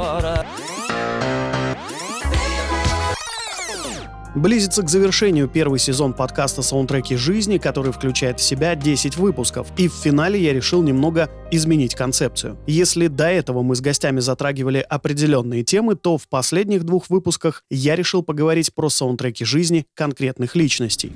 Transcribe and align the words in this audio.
город. 0.00 0.46
Близится 4.34 4.82
к 4.82 4.88
завершению 4.88 5.48
первый 5.48 5.80
сезон 5.80 6.14
подкаста 6.14 6.62
«Саундтреки 6.62 7.16
жизни», 7.16 7.58
который 7.58 7.92
включает 7.92 8.38
в 8.38 8.42
себя 8.42 8.76
10 8.76 9.16
выпусков. 9.16 9.66
И 9.76 9.88
в 9.88 9.92
финале 9.92 10.40
я 10.40 10.52
решил 10.52 10.82
немного 10.82 11.28
изменить 11.50 11.96
концепцию. 11.96 12.56
Если 12.66 13.08
до 13.08 13.28
этого 13.28 13.62
мы 13.62 13.74
с 13.74 13.80
гостями 13.80 14.20
затрагивали 14.20 14.78
определенные 14.88 15.64
темы, 15.64 15.96
то 15.96 16.16
в 16.16 16.28
последних 16.28 16.84
двух 16.84 17.10
выпусках 17.10 17.64
я 17.70 17.96
решил 17.96 18.22
поговорить 18.22 18.72
про 18.72 18.88
саундтреки 18.88 19.44
жизни 19.44 19.84
конкретных 19.94 20.54
личностей. 20.54 21.12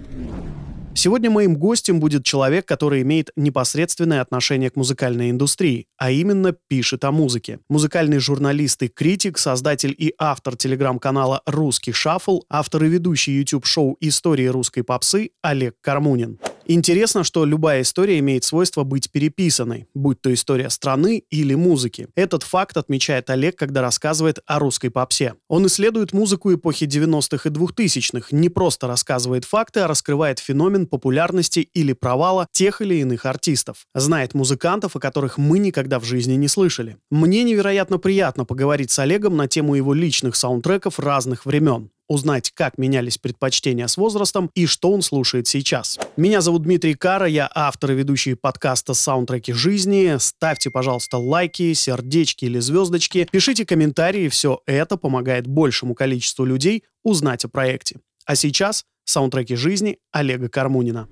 Сегодня 0.96 1.29
моим 1.29 1.56
гостем 1.56 1.98
будет 1.98 2.24
человек, 2.24 2.66
который 2.66 3.02
имеет 3.02 3.30
непосредственное 3.36 4.20
отношение 4.20 4.70
к 4.70 4.76
музыкальной 4.76 5.30
индустрии, 5.30 5.86
а 5.98 6.12
именно 6.12 6.52
пишет 6.68 7.04
о 7.04 7.11
музыке. 7.11 7.58
Музыкальный 7.68 8.18
журналист 8.18 8.82
и 8.84 8.88
критик, 8.88 9.38
создатель 9.38 9.94
и 9.98 10.14
автор 10.18 10.57
телеграм-канала 10.57 11.43
«Русский 11.46 11.93
шаффл», 11.93 12.43
автор 12.48 12.84
и 12.84 12.89
ведущий 12.89 13.32
YouTube-шоу 13.32 13.96
«Истории 14.00 14.46
русской 14.46 14.82
попсы» 14.82 15.30
Олег 15.43 15.75
Кармунин. 15.80 16.39
Интересно, 16.67 17.25
что 17.25 17.45
любая 17.45 17.82
история 17.82 18.18
имеет 18.21 18.43
свойство 18.45 18.85
быть 18.85 19.11
переписанной, 19.11 19.86
будь 19.95 20.21
то 20.21 20.32
история 20.32 20.71
страны 20.71 21.23
или 21.31 21.54
музыки. 21.54 22.09
Этот 22.14 22.43
факт 22.43 22.77
отмечает 22.79 23.29
Олег, 23.29 23.57
когда 23.57 23.82
рассказывает 23.82 24.39
о 24.46 24.59
русской 24.59 24.89
попсе. 24.89 25.35
Он 25.49 25.67
исследует 25.67 26.13
музыку 26.13 26.54
эпохи 26.54 26.85
90-х 26.85 27.49
и 27.49 27.53
2000-х, 27.53 28.29
не 28.31 28.49
просто 28.49 28.87
рассказывает 28.87 29.45
факты, 29.45 29.81
а 29.81 29.89
раскрывает 29.89 30.39
феномен 30.39 30.87
популярности 30.87 31.68
или 31.75 31.93
провала 31.93 32.48
тех 32.50 32.81
или 32.81 32.95
иных 32.95 33.27
артистов. 33.27 33.87
Знает 33.95 34.33
музыкантов, 34.33 34.97
о 34.97 35.01
которых 35.01 35.37
мы 35.37 35.59
никогда 35.59 36.01
в 36.01 36.05
жизни 36.05 36.34
не 36.34 36.48
слышали. 36.48 36.97
Мне 37.11 37.42
невероятно 37.42 37.98
приятно 37.98 38.47
поговорить 38.47 38.91
с 38.91 38.98
Олегом 38.98 39.37
на 39.37 39.48
тему 39.48 39.75
его 39.75 39.92
личных 39.92 40.34
саундтреков 40.34 40.98
разных 40.98 41.45
времен 41.45 41.91
узнать, 42.08 42.51
как 42.51 42.78
менялись 42.78 43.19
предпочтения 43.19 43.87
с 43.87 43.97
возрастом 43.97 44.51
и 44.55 44.67
что 44.67 44.91
он 44.92 45.03
слушает 45.03 45.47
сейчас. 45.47 45.98
Меня 46.17 46.41
зовут 46.41 46.62
Дмитрий 46.62 46.95
Кара, 46.95 47.27
я 47.27 47.51
автор 47.55 47.92
и 47.92 47.95
ведущий 47.95 48.34
подкаста 48.34 48.95
«Саундтреки 48.95 49.53
жизни». 49.53 50.17
Ставьте, 50.19 50.70
пожалуйста, 50.70 51.19
лайки, 51.19 51.73
сердечки 51.73 52.45
или 52.45 52.59
звездочки, 52.59 53.28
пишите 53.31 53.65
комментарии, 53.65 54.28
все 54.28 54.61
это 54.67 54.97
помогает 54.97 55.47
большему 55.47 55.95
количеству 55.95 56.45
людей 56.45 56.84
узнать 57.03 57.45
о 57.45 57.48
проекте. 57.48 58.01
А 58.27 58.37
сейчас 58.37 58.84
«Саундтреки 59.05 59.55
жизни» 59.55 59.98
Олега 60.12 60.48
Кармунина. 60.48 61.09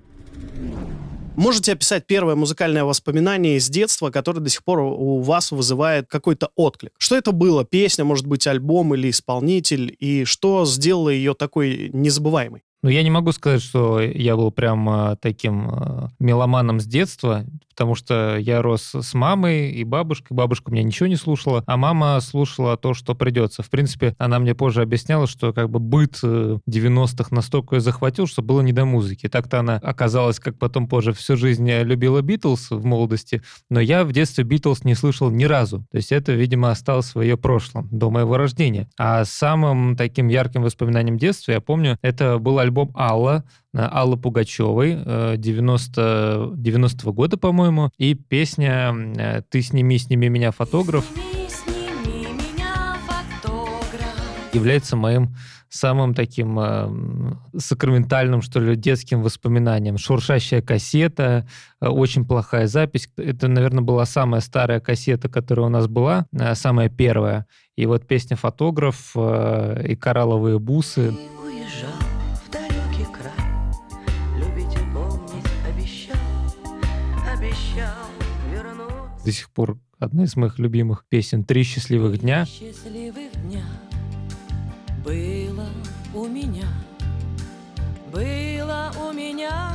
Можете 1.36 1.72
описать 1.72 2.06
первое 2.06 2.34
музыкальное 2.34 2.84
воспоминание 2.84 3.56
из 3.56 3.70
детства, 3.70 4.10
которое 4.10 4.40
до 4.40 4.50
сих 4.50 4.62
пор 4.64 4.80
у 4.80 5.20
вас 5.20 5.50
вызывает 5.50 6.06
какой-то 6.06 6.50
отклик? 6.56 6.92
Что 6.98 7.16
это 7.16 7.32
было? 7.32 7.64
Песня, 7.64 8.04
может 8.04 8.26
быть, 8.26 8.46
альбом 8.46 8.94
или 8.94 9.08
исполнитель? 9.08 9.96
И 9.98 10.24
что 10.24 10.66
сделало 10.66 11.08
ее 11.08 11.34
такой 11.34 11.90
незабываемой? 11.94 12.64
Ну, 12.82 12.90
я 12.90 13.04
не 13.04 13.10
могу 13.10 13.30
сказать, 13.30 13.62
что 13.62 14.00
я 14.00 14.36
был 14.36 14.50
прям 14.50 14.88
а, 14.88 15.16
таким 15.16 15.68
а, 15.70 16.08
меломаном 16.18 16.80
с 16.80 16.84
детства, 16.84 17.44
потому 17.70 17.94
что 17.94 18.36
я 18.38 18.60
рос 18.60 18.92
с 18.92 19.14
мамой 19.14 19.70
и 19.70 19.84
бабушкой. 19.84 20.36
Бабушка 20.36 20.72
меня 20.72 20.82
ничего 20.82 21.06
не 21.06 21.14
слушала, 21.14 21.62
а 21.66 21.76
мама 21.76 22.18
слушала 22.20 22.76
то, 22.76 22.92
что 22.92 23.14
придется. 23.14 23.62
В 23.62 23.70
принципе, 23.70 24.16
она 24.18 24.40
мне 24.40 24.56
позже 24.56 24.82
объясняла, 24.82 25.28
что 25.28 25.52
как 25.52 25.70
бы 25.70 25.78
быт 25.78 26.20
90-х 26.22 27.28
э, 27.30 27.34
настолько 27.34 27.78
захватил, 27.78 28.26
что 28.26 28.42
было 28.42 28.60
не 28.62 28.72
до 28.72 28.84
музыки. 28.84 29.28
Так-то 29.28 29.60
она 29.60 29.76
оказалась, 29.76 30.40
как 30.40 30.58
потом 30.58 30.88
позже, 30.88 31.12
всю 31.12 31.36
жизнь 31.36 31.70
любила 31.70 32.20
Битлз 32.20 32.70
в 32.70 32.84
молодости, 32.84 33.42
но 33.70 33.78
я 33.78 34.04
в 34.04 34.12
детстве 34.12 34.42
Битлз 34.42 34.82
не 34.82 34.96
слышал 34.96 35.30
ни 35.30 35.44
разу. 35.44 35.86
То 35.92 35.98
есть 35.98 36.10
это, 36.10 36.32
видимо, 36.32 36.72
осталось 36.72 37.14
в 37.14 37.20
ее 37.20 37.36
прошлом, 37.36 37.88
до 37.92 38.10
моего 38.10 38.36
рождения. 38.36 38.88
А 38.98 39.24
самым 39.24 39.96
таким 39.96 40.26
ярким 40.26 40.62
воспоминанием 40.62 41.16
детства, 41.16 41.52
я 41.52 41.60
помню, 41.60 41.96
это 42.02 42.38
был 42.38 42.58
альбом 42.58 42.71
альбом 42.72 42.90
«Алла», 42.94 43.44
э, 43.74 43.78
Аллы 43.78 44.16
Пугачевой 44.16 44.96
90, 45.36 46.52
90 46.56 47.12
года, 47.12 47.36
по-моему, 47.36 47.90
и 47.98 48.14
песня 48.14 48.94
э, 49.16 49.42
«Ты 49.48 49.62
сними, 49.62 49.98
сними 49.98 50.28
меня, 50.28 50.50
фотограф» 50.50 51.04
является 54.52 54.96
моим 54.96 55.34
самым 55.70 56.14
таким 56.14 56.58
э, 56.60 57.34
сакраментальным, 57.56 58.42
что 58.42 58.60
ли, 58.60 58.76
детским 58.76 59.22
воспоминанием. 59.22 59.96
Шуршащая 59.96 60.60
кассета, 60.60 61.48
э, 61.80 61.88
очень 61.88 62.26
плохая 62.26 62.66
запись. 62.66 63.08
Это, 63.16 63.48
наверное, 63.48 63.82
была 63.82 64.04
самая 64.04 64.42
старая 64.42 64.80
кассета, 64.80 65.30
которая 65.30 65.66
у 65.66 65.70
нас 65.70 65.86
была, 65.86 66.26
э, 66.32 66.54
самая 66.54 66.90
первая. 66.90 67.46
И 67.74 67.86
вот 67.86 68.06
песня 68.06 68.36
«Фотограф» 68.36 69.12
э, 69.16 69.86
и 69.88 69.96
«Коралловые 69.96 70.58
бусы». 70.58 71.14
До 79.24 79.32
сих 79.32 79.50
пор 79.50 79.78
одна 79.98 80.24
из 80.24 80.36
моих 80.36 80.58
любимых 80.58 81.04
песен 81.08 81.44
«Три 81.44 81.62
счастливых 81.62 82.18
дня». 82.18 82.44
Счастливых 82.46 83.30
дня 83.44 83.64
было 85.04 85.68
у 86.14 86.26
меня, 86.26 86.66
было 88.12 88.92
у 89.00 89.12
меня 89.12 89.72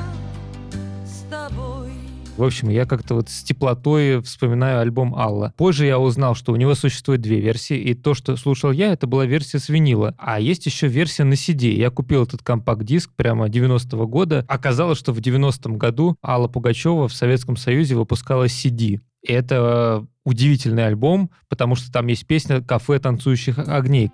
с 1.05 1.29
тобой. 1.29 1.91
В 2.37 2.43
общем, 2.43 2.69
я 2.69 2.85
как-то 2.85 3.15
вот 3.15 3.29
с 3.29 3.41
теплотой 3.41 4.21
вспоминаю 4.21 4.79
альбом 4.79 5.15
Алла. 5.15 5.53
Позже 5.57 5.87
я 5.87 5.97
узнал, 5.97 6.35
что 6.35 6.53
у 6.53 6.55
него 6.55 6.75
существует 6.75 7.19
две 7.19 7.39
версии, 7.39 7.75
и 7.75 7.95
то, 7.95 8.13
что 8.13 8.35
слушал 8.35 8.71
я, 8.71 8.93
это 8.93 9.07
была 9.07 9.25
версия 9.25 9.57
с 9.57 9.69
винила. 9.69 10.13
А 10.19 10.39
есть 10.39 10.67
еще 10.67 10.87
версия 10.87 11.23
на 11.23 11.33
CD. 11.33 11.71
Я 11.71 11.89
купил 11.89 12.23
этот 12.23 12.43
компакт-диск 12.43 13.11
прямо 13.15 13.47
90-го 13.47 14.07
года. 14.07 14.45
Оказалось, 14.47 14.99
что 14.99 15.13
в 15.13 15.17
90-м 15.17 15.77
году 15.77 16.15
Алла 16.23 16.47
Пугачева 16.47 17.07
в 17.07 17.13
Советском 17.13 17.57
Союзе 17.57 17.95
выпускала 17.95 18.45
CD. 18.45 18.99
Это 19.27 20.05
удивительный 20.23 20.85
альбом, 20.85 21.31
потому 21.49 21.75
что 21.75 21.91
там 21.91 22.07
есть 22.07 22.25
песня 22.25 22.61
«Кафе 22.61 22.99
танцующих 22.99 23.59
огней». 23.59 24.11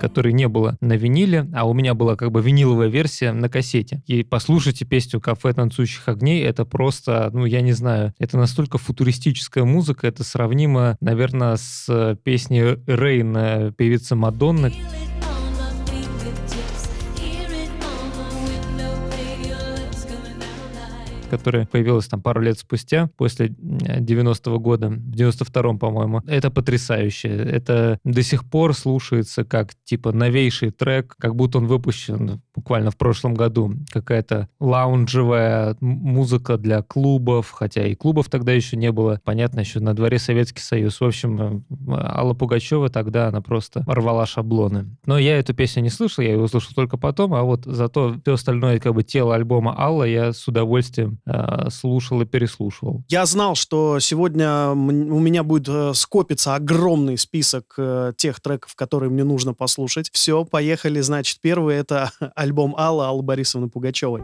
которой 0.00 0.32
не 0.32 0.48
было 0.48 0.78
на 0.80 0.94
виниле, 0.94 1.46
а 1.54 1.68
у 1.68 1.74
меня 1.74 1.92
была 1.92 2.16
как 2.16 2.32
бы 2.32 2.40
виниловая 2.40 2.88
версия 2.88 3.32
на 3.32 3.50
кассете. 3.50 4.02
И 4.06 4.22
послушайте 4.22 4.86
песню 4.86 5.20
«Кафе 5.20 5.52
танцующих 5.52 6.08
огней», 6.08 6.42
это 6.42 6.64
просто, 6.64 7.28
ну, 7.34 7.44
я 7.44 7.60
не 7.60 7.72
знаю, 7.72 8.14
это 8.18 8.38
настолько 8.38 8.78
футуристическая 8.78 9.64
музыка, 9.64 10.06
это 10.06 10.24
сравнимо, 10.24 10.96
наверное, 11.02 11.56
с 11.56 12.16
песней 12.24 12.78
Рейн 12.86 13.74
певицы 13.74 14.14
Мадонны. 14.14 14.72
Которая 21.30 21.66
появилась 21.66 22.08
там 22.08 22.20
пару 22.20 22.40
лет 22.40 22.58
спустя, 22.58 23.08
после 23.16 23.48
90-го 23.48 24.58
года, 24.58 24.88
в 24.88 25.14
92-м, 25.14 25.78
по-моему. 25.78 26.22
Это 26.26 26.50
потрясающе. 26.50 27.28
Это 27.28 27.98
до 28.04 28.22
сих 28.22 28.44
пор 28.44 28.74
слушается 28.74 29.44
как, 29.44 29.74
типа, 29.84 30.12
новейший 30.12 30.70
трек, 30.70 31.14
как 31.18 31.36
будто 31.36 31.58
он 31.58 31.66
выпущен 31.66 32.40
буквально 32.54 32.90
в 32.90 32.96
прошлом 32.96 33.34
году. 33.34 33.72
Какая-то 33.90 34.48
лаунжевая 34.58 35.76
музыка 35.80 36.58
для 36.58 36.82
клубов, 36.82 37.50
хотя 37.50 37.86
и 37.86 37.94
клубов 37.94 38.28
тогда 38.28 38.52
еще 38.52 38.76
не 38.76 38.90
было. 38.92 39.20
Понятно, 39.24 39.60
еще 39.60 39.80
на 39.80 39.94
дворе 39.94 40.18
Советский 40.18 40.62
Союз. 40.62 41.00
В 41.00 41.04
общем, 41.04 41.64
Алла 41.88 42.34
Пугачева 42.34 42.88
тогда, 42.90 43.28
она 43.28 43.40
просто 43.40 43.84
рвала 43.86 44.26
шаблоны. 44.26 44.96
Но 45.06 45.18
я 45.18 45.38
эту 45.38 45.54
песню 45.54 45.82
не 45.82 45.90
слышал, 45.90 46.24
я 46.24 46.32
ее 46.32 46.40
услышал 46.40 46.72
только 46.74 46.96
потом, 46.96 47.34
а 47.34 47.42
вот 47.42 47.64
зато 47.64 48.16
все 48.22 48.34
остальное, 48.34 48.78
как 48.80 48.94
бы, 48.94 49.02
тело 49.02 49.34
альбома 49.34 49.74
Алла 49.78 50.04
я 50.04 50.32
с 50.32 50.46
удовольствием 50.48 51.18
Э, 51.26 51.68
слушал 51.70 52.20
и 52.22 52.24
переслушивал. 52.24 53.04
Я 53.08 53.26
знал, 53.26 53.54
что 53.54 53.98
сегодня 54.00 54.70
у 54.70 54.74
меня 54.74 55.42
будет 55.42 55.68
э, 55.68 55.92
скопиться 55.94 56.54
огромный 56.54 57.18
список 57.18 57.74
э, 57.76 58.12
тех 58.16 58.40
треков, 58.40 58.74
которые 58.74 59.10
мне 59.10 59.24
нужно 59.24 59.54
послушать. 59.54 60.10
Все, 60.12 60.44
поехали. 60.44 61.00
Значит, 61.00 61.40
первый 61.40 61.76
это 61.76 62.10
альбом 62.34 62.74
Аллы, 62.76 63.04
Аллы 63.04 63.22
Борисовны 63.22 63.68
Пугачевой. 63.68 64.22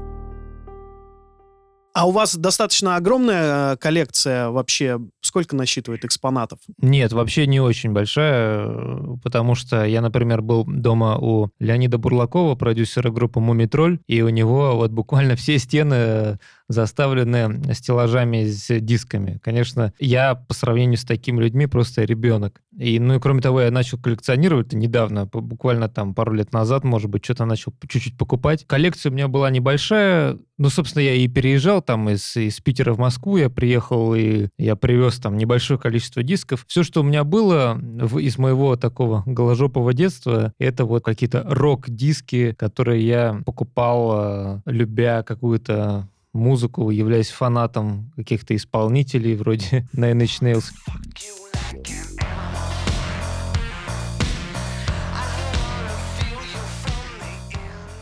А 1.96 2.06
у 2.06 2.10
вас 2.10 2.36
достаточно 2.36 2.96
огромная 2.96 3.76
коллекция 3.76 4.50
вообще? 4.50 5.00
Сколько 5.22 5.56
насчитывает 5.56 6.04
экспонатов? 6.04 6.58
Нет, 6.76 7.14
вообще 7.14 7.46
не 7.46 7.58
очень 7.58 7.92
большая, 7.92 9.16
потому 9.24 9.54
что 9.54 9.82
я, 9.82 10.02
например, 10.02 10.42
был 10.42 10.66
дома 10.66 11.16
у 11.16 11.48
Леонида 11.58 11.96
Бурлакова, 11.96 12.54
продюсера 12.54 13.10
группы 13.10 13.40
«Мумитроль», 13.40 13.98
и 14.06 14.20
у 14.20 14.28
него 14.28 14.76
вот 14.76 14.90
буквально 14.90 15.36
все 15.36 15.58
стены 15.58 16.38
заставлены 16.68 17.74
стеллажами 17.74 18.44
с 18.44 18.80
дисками. 18.80 19.38
Конечно, 19.42 19.92
я 19.98 20.34
по 20.34 20.54
сравнению 20.54 20.98
с 20.98 21.04
такими 21.04 21.40
людьми 21.40 21.66
просто 21.66 22.04
ребенок. 22.04 22.60
И, 22.76 22.98
ну 22.98 23.14
и 23.14 23.20
кроме 23.20 23.40
того, 23.40 23.62
я 23.62 23.70
начал 23.70 23.98
коллекционировать 23.98 24.72
недавно, 24.72 25.26
буквально 25.26 25.88
там 25.88 26.14
пару 26.14 26.32
лет 26.32 26.52
назад, 26.52 26.84
может 26.84 27.10
быть, 27.10 27.24
что-то 27.24 27.44
начал 27.46 27.72
чуть-чуть 27.88 28.18
покупать. 28.18 28.66
Коллекция 28.66 29.10
у 29.10 29.14
меня 29.14 29.28
была 29.28 29.50
небольшая, 29.50 30.38
ну, 30.58 30.68
собственно, 30.68 31.02
я 31.02 31.14
и 31.14 31.26
переезжал 31.28 31.80
там 31.80 32.10
из, 32.10 32.36
из 32.36 32.60
Питера 32.60 32.92
в 32.92 32.98
Москву, 32.98 33.36
я 33.36 33.48
приехал 33.48 34.14
и 34.14 34.48
я 34.58 34.76
привез 34.76 35.16
там 35.18 35.36
небольшое 35.36 35.80
количество 35.80 36.22
дисков. 36.22 36.64
Все, 36.66 36.82
что 36.82 37.00
у 37.00 37.04
меня 37.04 37.24
было 37.24 37.78
в, 37.80 38.18
из 38.18 38.36
моего 38.38 38.76
такого 38.76 39.22
голожопого 39.24 39.94
детства, 39.94 40.52
это 40.58 40.84
вот 40.84 41.04
какие-то 41.04 41.44
рок-диски, 41.48 42.52
которые 42.58 43.06
я 43.06 43.40
покупал, 43.46 44.12
э, 44.14 44.60
любя 44.66 45.22
какую-то 45.22 46.08
музыку, 46.36 46.90
являясь 46.90 47.30
фанатом 47.30 48.12
каких-то 48.16 48.54
исполнителей 48.54 49.34
вроде 49.34 49.88
Nine 49.94 50.22
Inch 50.22 50.40
Nails. 50.42 50.72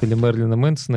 Или 0.02 0.14
Мерлина 0.14 0.56
Мэнсона. 0.56 0.96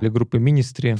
Или 0.00 0.08
группы 0.08 0.38
Ministry. 0.38 0.98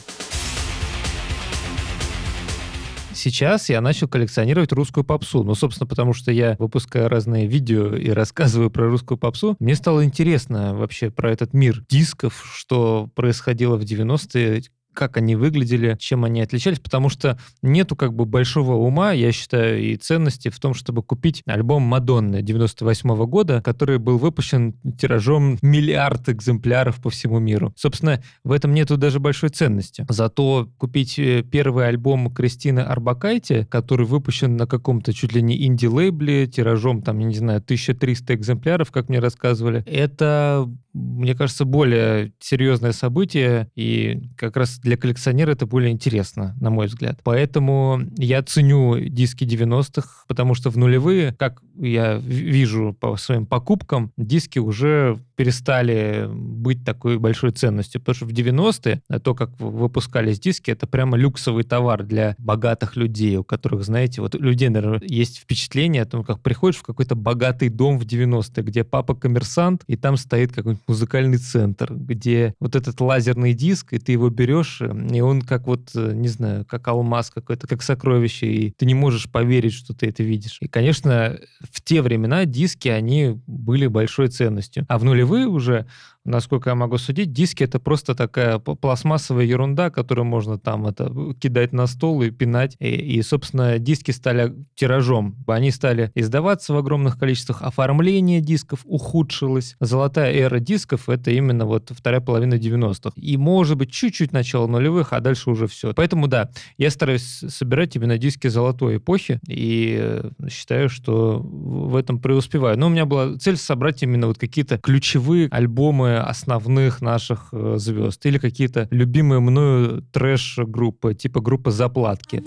Сейчас 3.23 3.69
я 3.69 3.81
начал 3.81 4.09
коллекционировать 4.09 4.73
русскую 4.73 5.05
попсу. 5.05 5.45
Ну, 5.45 5.55
собственно, 5.55 5.87
потому 5.87 6.13
что 6.13 6.33
я 6.33 6.57
выпускаю 6.59 7.09
разные 7.09 7.47
видео 7.47 7.95
и 7.95 8.11
рассказываю 8.11 8.69
про 8.69 8.89
русскую 8.89 9.17
попсу. 9.17 9.55
Мне 9.61 9.77
стало 9.77 10.05
интересно 10.05 10.75
вообще 10.75 11.09
про 11.09 11.31
этот 11.31 11.55
мир 11.55 11.85
дисков, 11.89 12.45
что 12.53 13.09
происходило 13.15 13.77
в 13.77 13.83
90-е, 13.83 14.65
как 14.93 15.17
они 15.17 15.37
выглядели, 15.37 15.97
чем 15.99 16.25
они 16.25 16.41
отличались, 16.41 16.81
потому 16.81 17.09
что 17.09 17.39
нету 17.63 17.97
как 17.97 18.15
бы 18.15 18.25
большого 18.25 18.75
ума, 18.75 19.13
я 19.13 19.33
считаю, 19.33 19.81
и 19.81 19.97
ценности 19.97 20.49
в 20.49 20.59
том, 20.59 20.75
чтобы 20.75 21.03
купить 21.03 21.43
альбом 21.47 21.83
Мадонны 21.83 22.43
98 22.43 23.11
-го 23.11 23.27
года, 23.27 23.63
который 23.63 23.99
был 23.99 24.19
выпущен 24.19 24.75
тиражом 24.99 25.59
миллиард 25.63 26.29
экземпляров 26.29 27.01
по 27.01 27.11
всему 27.11 27.39
миру. 27.39 27.73
Собственно, 27.77 28.23
в 28.45 28.53
этом 28.53 28.75
нету 28.75 28.97
даже 28.97 29.21
большой 29.21 29.51
ценности. 29.51 30.05
Зато 30.09 30.69
купить 30.79 31.19
э, 31.19 31.43
первый 31.43 31.89
альбом 31.89 32.33
Кристины 32.33 32.81
Арбакайте, 32.81 33.67
который 33.67 34.07
выпущен 34.07 34.57
на 34.57 34.67
каком-то 34.67 35.13
чуть 35.13 35.33
ли 35.33 35.43
не 35.43 35.67
инди-лейбле, 35.67 36.47
тиражом, 36.47 37.03
там, 37.03 37.19
я 37.19 37.27
не 37.27 37.35
знаю, 37.35 37.59
1300 37.59 38.35
экземпляров, 38.35 38.91
как 38.91 39.09
мне 39.09 39.19
рассказывали, 39.19 39.83
это 39.87 40.69
мне 40.93 41.35
кажется, 41.35 41.65
более 41.65 42.33
серьезное 42.39 42.93
событие, 42.93 43.71
и 43.75 44.31
как 44.37 44.57
раз 44.57 44.81
для 44.83 44.97
коллекционера 44.97 45.53
это 45.53 45.67
более 45.67 45.93
интересно, 45.93 46.57
на 46.61 46.71
мой 46.71 46.87
взгляд. 46.87 47.21
Поэтому 47.23 48.01
я 48.17 48.43
ценю 48.43 48.99
диски 48.99 49.45
90-х, 49.45 50.25
потому 50.29 50.55
что 50.55 50.71
в 50.71 50.77
нулевые, 50.77 51.35
как 51.39 51.63
я 51.79 52.17
вижу 52.17 52.97
по 52.99 53.17
своим 53.17 53.47
покупкам, 53.47 54.13
диски 54.17 54.59
уже 54.59 55.19
перестали 55.37 56.29
быть 56.33 56.85
такой 56.85 57.19
большой 57.19 57.53
ценностью. 57.53 58.01
Потому 58.01 58.15
что 58.15 58.27
в 58.27 58.31
90-е 58.31 59.01
то, 59.23 59.35
как 59.35 59.59
выпускались 59.59 60.41
диски, 60.41 60.71
это 60.71 60.87
прямо 60.87 61.17
люксовый 61.17 61.65
товар 61.65 62.05
для 62.05 62.35
богатых 62.39 62.97
людей, 62.97 63.37
у 63.37 63.45
которых, 63.45 63.85
знаете, 63.85 64.21
вот 64.21 64.35
у 64.35 64.39
людей, 64.39 64.69
наверное, 64.69 65.01
есть 65.05 65.39
впечатление 65.39 66.03
о 66.03 66.07
том, 66.07 66.25
как 66.25 66.41
приходишь 66.41 66.79
в 66.79 66.83
какой-то 66.83 67.15
богатый 67.15 67.69
дом 67.69 67.99
в 67.99 68.05
90-е, 68.05 68.63
где 68.63 68.85
папа 68.85 69.15
коммерсант, 69.15 69.85
и 69.87 69.97
там 69.97 70.17
стоит 70.17 70.53
какой-нибудь 70.53 70.85
музыкальный 70.87 71.39
центр, 71.39 71.93
где 71.93 72.55
вот 72.61 72.77
этот 72.77 73.01
лазерный 73.01 73.55
диск, 73.55 73.93
и 73.93 73.99
ты 73.99 74.13
его 74.13 74.29
берешь, 74.29 74.72
и 74.81 75.21
он 75.21 75.43
как 75.43 75.67
вот, 75.67 75.91
не 75.95 76.29
знаю, 76.29 76.65
как 76.65 76.89
алмаз 76.89 77.31
какой-то, 77.31 77.67
как 77.67 77.83
сокровище, 77.83 78.47
и 78.47 78.71
ты 78.71 78.87
не 78.87 78.95
можешь 78.95 79.31
поверить, 79.31 79.75
что 79.75 79.95
ты 79.95 80.07
это 80.09 80.23
видишь. 80.23 80.59
И, 80.61 80.69
конечно, 80.69 81.39
в 81.61 81.83
те 81.83 82.01
времена 82.03 82.45
диски, 82.45 82.89
они 82.89 83.41
были 83.47 83.87
большой 83.87 84.29
ценностью. 84.29 84.87
А 84.89 84.99
в 84.99 85.05
нулевые 85.05 85.47
уже 85.47 85.87
насколько 86.25 86.71
я 86.71 86.75
могу 86.75 86.99
судить, 86.99 87.33
диски 87.33 87.65
это 87.65 87.81
просто 87.81 88.15
такая 88.15 88.59
пластмассовая 88.59 89.45
ерунда, 89.45 89.91
которую 89.91 90.25
можно 90.25 90.59
там 90.59 90.87
это 90.87 91.13
кидать 91.41 91.73
на 91.73 91.87
стол 91.87 92.23
и 92.23 92.31
пинать. 92.31 92.77
И, 92.79 92.89
и 92.89 93.23
собственно, 93.23 93.79
диски 93.79 94.11
стали 94.11 94.55
тиражом. 94.75 95.37
Они 95.47 95.71
стали 95.71 96.11
издаваться 96.15 96.73
в 96.73 96.77
огромных 96.77 97.19
количествах. 97.19 97.63
Оформление 97.63 98.41
дисков 98.41 98.81
ухудшилось. 98.85 99.77
Золотая 99.81 100.33
эра 100.33 100.61
дисков— 100.61 101.09
это 101.09 101.31
именно 101.31 101.67
вот 101.67 101.91
вторая 101.91 102.21
половина 102.21 102.55
90-х. 102.55 103.13
И, 103.17 103.37
может 103.37 103.77
быть, 103.77 103.91
чуть-чуть 103.91 104.33
начало 104.33 104.67
нулевых, 104.67 105.13
а 105.13 105.21
дальше 105.21 105.51
уже 105.51 105.67
все. 105.67 105.93
Поэтому, 105.95 106.29
да, 106.29 106.51
я 106.79 106.91
стараюсь 106.91 107.45
собирать 107.49 107.97
именно 107.97 108.19
диски 108.19 108.49
золотой 108.49 108.97
эпохи 108.97 109.41
и 109.49 109.97
э, 110.01 110.31
считаю, 110.51 110.89
что 110.89 111.41
в 111.43 111.97
этом 111.97 112.19
преуспеваю. 112.19 112.79
Но 112.79 112.87
у 112.87 112.91
меня 112.91 113.07
была 113.07 113.37
цель 113.39 113.57
собрать 113.57 114.03
именно 114.03 114.27
вот 114.27 114.39
какие-то 114.39 114.79
ключевые 114.79 115.49
альбомы 115.51 116.12
основных 116.21 117.01
наших 117.01 117.49
э, 117.53 117.75
звезд 117.79 118.25
или 118.27 118.39
какие-то 118.39 118.89
любимые 118.91 119.41
мною 119.41 120.03
трэш-группы, 120.13 121.15
типа 121.15 121.41
группы 121.41 121.71
«Заплатки». 121.71 122.43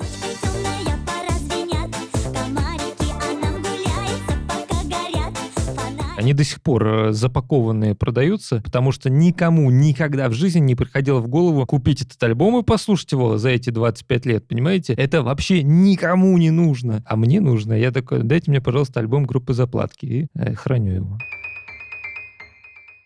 Они 6.25 6.33
до 6.33 6.43
сих 6.43 6.59
пор 6.63 6.87
э, 6.87 7.11
запакованные 7.11 7.93
продаются, 7.93 8.59
потому 8.63 8.91
что 8.91 9.11
никому 9.11 9.69
никогда 9.69 10.27
в 10.27 10.33
жизни 10.33 10.59
не 10.59 10.73
приходило 10.73 11.19
в 11.19 11.27
голову 11.27 11.63
купить 11.67 12.01
этот 12.01 12.21
альбом 12.23 12.57
и 12.57 12.63
послушать 12.63 13.11
его 13.11 13.37
за 13.37 13.49
эти 13.49 13.69
25 13.69 14.25
лет, 14.25 14.47
понимаете? 14.47 14.93
Это 14.93 15.21
вообще 15.21 15.61
никому 15.61 16.35
не 16.39 16.49
нужно. 16.49 17.03
А 17.05 17.15
мне 17.15 17.39
нужно. 17.41 17.73
Я 17.73 17.91
такой, 17.91 18.23
дайте 18.23 18.49
мне, 18.49 18.59
пожалуйста, 18.59 19.01
альбом 19.01 19.25
группы 19.25 19.53
«Заплатки» 19.53 20.05
и 20.05 20.27
э, 20.33 20.55
храню 20.55 20.93
его. 20.93 21.19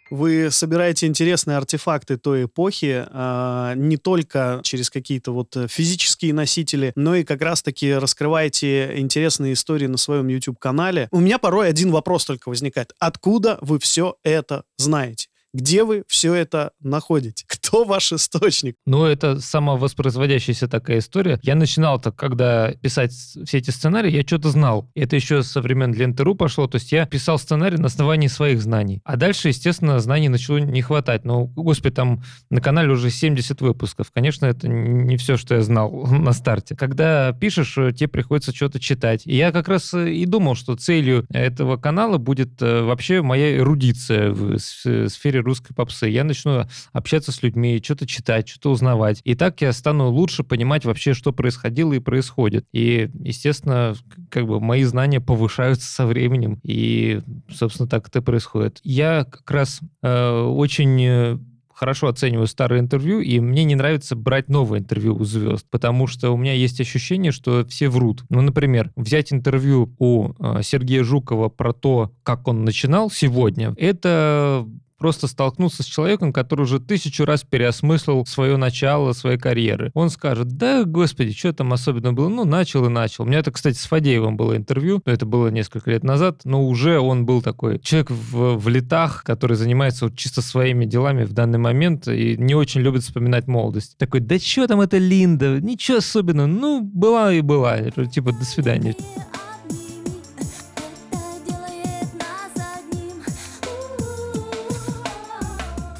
Вы 0.09 0.49
собираете 0.51 1.07
интересные 1.07 1.57
артефакты 1.57 2.17
той 2.17 2.45
эпохи 2.45 3.05
э, 3.07 3.73
не 3.75 3.97
только 3.97 4.61
через 4.63 4.89
какие-то 4.89 5.31
вот 5.31 5.55
э, 5.55 5.67
физические 5.67 6.33
носители, 6.33 6.91
но 6.95 7.15
и 7.15 7.23
как 7.23 7.41
раз-таки 7.41 7.93
раскрываете 7.93 8.97
интересные 8.97 9.53
истории 9.53 9.87
на 9.87 9.97
своем 9.97 10.27
YouTube-канале. 10.27 11.07
У 11.11 11.19
меня 11.19 11.37
порой 11.37 11.69
один 11.69 11.91
вопрос 11.91 12.25
только 12.25 12.49
возникает. 12.49 12.93
Откуда 12.99 13.57
вы 13.61 13.79
все 13.79 14.15
это 14.23 14.63
знаете? 14.77 15.27
Где 15.53 15.83
вы 15.83 16.03
все 16.07 16.33
это 16.35 16.73
находите? 16.79 17.43
Кто 17.69 17.83
ваш 17.83 18.11
источник? 18.11 18.77
Ну, 18.87 19.05
это 19.05 19.39
самовоспроизводящаяся 19.39 20.67
такая 20.67 20.97
история. 20.97 21.39
Я 21.43 21.53
начинал-то, 21.53 22.11
когда 22.11 22.71
писать 22.71 23.11
все 23.11 23.59
эти 23.59 23.69
сценарии, 23.69 24.09
я 24.09 24.23
что-то 24.23 24.49
знал. 24.49 24.89
Это 24.95 25.15
еще 25.15 25.43
со 25.43 25.61
времен 25.61 25.93
Ленты.ру 25.93 26.33
пошло. 26.33 26.65
То 26.65 26.77
есть 26.77 26.91
я 26.91 27.05
писал 27.05 27.37
сценарий 27.37 27.77
на 27.77 27.85
основании 27.85 28.25
своих 28.27 28.63
знаний. 28.63 29.01
А 29.05 29.17
дальше, 29.17 29.49
естественно, 29.49 29.99
знаний 29.99 30.29
начало 30.29 30.57
не 30.57 30.81
хватать. 30.81 31.25
Ну, 31.25 31.45
господи, 31.45 31.93
там 31.93 32.23
на 32.49 32.59
канале 32.59 32.89
уже 32.89 33.11
70 33.11 33.61
выпусков. 33.61 34.09
Конечно, 34.11 34.47
это 34.47 34.67
не 34.67 35.15
все, 35.17 35.37
что 35.37 35.53
я 35.53 35.61
знал 35.61 35.91
на 36.07 36.33
старте. 36.33 36.75
Когда 36.75 37.33
пишешь, 37.33 37.77
э, 37.77 37.91
тебе 37.91 38.07
приходится 38.07 38.51
что-то 38.51 38.79
читать. 38.79 39.27
И 39.27 39.35
я 39.35 39.51
как 39.51 39.67
раз 39.67 39.93
э, 39.93 40.11
и 40.11 40.25
думал, 40.25 40.55
что 40.55 40.75
целью 40.75 41.23
этого 41.29 41.77
канала 41.77 42.17
будет 42.17 42.59
э, 42.63 42.81
вообще 42.81 43.21
моя 43.21 43.55
эрудиция 43.55 44.31
в 44.31 44.57
сфере 44.57 45.41
русской 45.41 45.75
попсы. 45.75 46.07
Я 46.07 46.23
начну 46.23 46.65
общаться 46.93 47.31
с 47.31 47.43
людьми, 47.43 47.58
что-то 47.83 48.07
читать, 48.07 48.47
что-то 48.47 48.71
узнавать. 48.71 49.21
И 49.23 49.35
так 49.35 49.61
я 49.61 49.73
стану 49.73 50.09
лучше 50.09 50.43
понимать 50.43 50.85
вообще, 50.85 51.13
что 51.13 51.31
происходило 51.31 51.93
и 51.93 51.99
происходит. 51.99 52.65
И, 52.71 53.09
естественно, 53.19 53.95
как 54.29 54.47
бы 54.47 54.59
мои 54.59 54.83
знания 54.83 55.21
повышаются 55.21 55.87
со 55.87 56.05
временем. 56.05 56.59
И, 56.63 57.21
собственно, 57.49 57.87
так 57.87 58.07
это 58.07 58.21
происходит. 58.21 58.79
Я 58.83 59.25
как 59.25 59.49
раз 59.51 59.79
э, 60.01 60.41
очень 60.41 61.03
э, 61.03 61.37
хорошо 61.79 62.07
оцениваю 62.07 62.47
старые 62.47 62.81
интервью, 62.81 63.21
и 63.21 63.39
мне 63.39 63.63
не 63.63 63.75
нравится 63.75 64.17
брать 64.17 64.49
новые 64.49 64.81
интервью 64.81 65.15
у 65.15 65.23
звезд, 65.23 65.65
потому 65.69 66.07
что 66.07 66.31
у 66.31 66.37
меня 66.37 66.51
есть 66.51 66.81
ощущение, 66.81 67.31
что 67.31 67.65
все 67.67 67.87
врут. 67.87 68.25
Ну, 68.29 68.41
например, 68.41 68.91
взять 68.97 69.31
интервью 69.31 69.95
у 69.97 70.33
э, 70.39 70.61
Сергея 70.61 71.05
Жукова 71.05 71.47
про 71.47 71.71
то, 71.71 72.11
как 72.23 72.49
он 72.49 72.65
начинал 72.65 73.09
сегодня, 73.09 73.73
это 73.77 74.67
просто 74.99 75.27
столкнуться 75.27 75.81
с 75.81 75.85
человеком, 75.85 76.31
который 76.31 76.61
уже 76.61 76.79
тысячу 76.79 77.25
раз 77.25 77.43
переосмыслил 77.43 78.25
свое 78.25 78.57
начало, 78.57 79.13
своей 79.13 79.37
карьеры. 79.37 79.91
Он 79.95 80.09
скажет, 80.09 80.49
да, 80.57 80.83
господи, 80.83 81.33
что 81.33 81.53
там 81.53 81.73
особенно 81.73 82.13
было? 82.13 82.29
Ну, 82.29 82.45
начал 82.45 82.85
и 82.85 82.89
начал. 82.89 83.23
У 83.23 83.27
меня 83.27 83.39
это, 83.39 83.51
кстати, 83.51 83.77
с 83.77 83.85
Фадеевым 83.85 84.37
было 84.37 84.55
интервью, 84.55 85.01
но 85.05 85.11
это 85.11 85.25
было 85.25 85.47
несколько 85.47 85.89
лет 85.89 86.03
назад, 86.03 86.41
но 86.43 86.67
уже 86.67 86.99
он 86.99 87.25
был 87.25 87.41
такой 87.41 87.79
человек 87.79 88.11
в, 88.11 88.57
в 88.57 88.67
летах, 88.67 89.23
который 89.23 89.55
занимается 89.57 90.05
вот 90.05 90.17
чисто 90.17 90.41
своими 90.41 90.85
делами 90.85 91.23
в 91.23 91.33
данный 91.33 91.59
момент 91.59 92.07
и 92.07 92.35
не 92.37 92.55
очень 92.55 92.81
любит 92.81 93.03
вспоминать 93.03 93.47
молодость. 93.47 93.97
Такой, 93.97 94.19
да 94.19 94.37
что 94.37 94.67
там 94.67 94.81
это 94.81 94.97
Линда? 94.97 95.61
Ничего 95.61 95.97
особенного. 95.97 96.47
Ну, 96.47 96.81
была 96.81 97.33
и 97.33 97.41
была. 97.41 97.79
Типа, 98.11 98.31
до 98.31 98.45
свидания. 98.45 98.95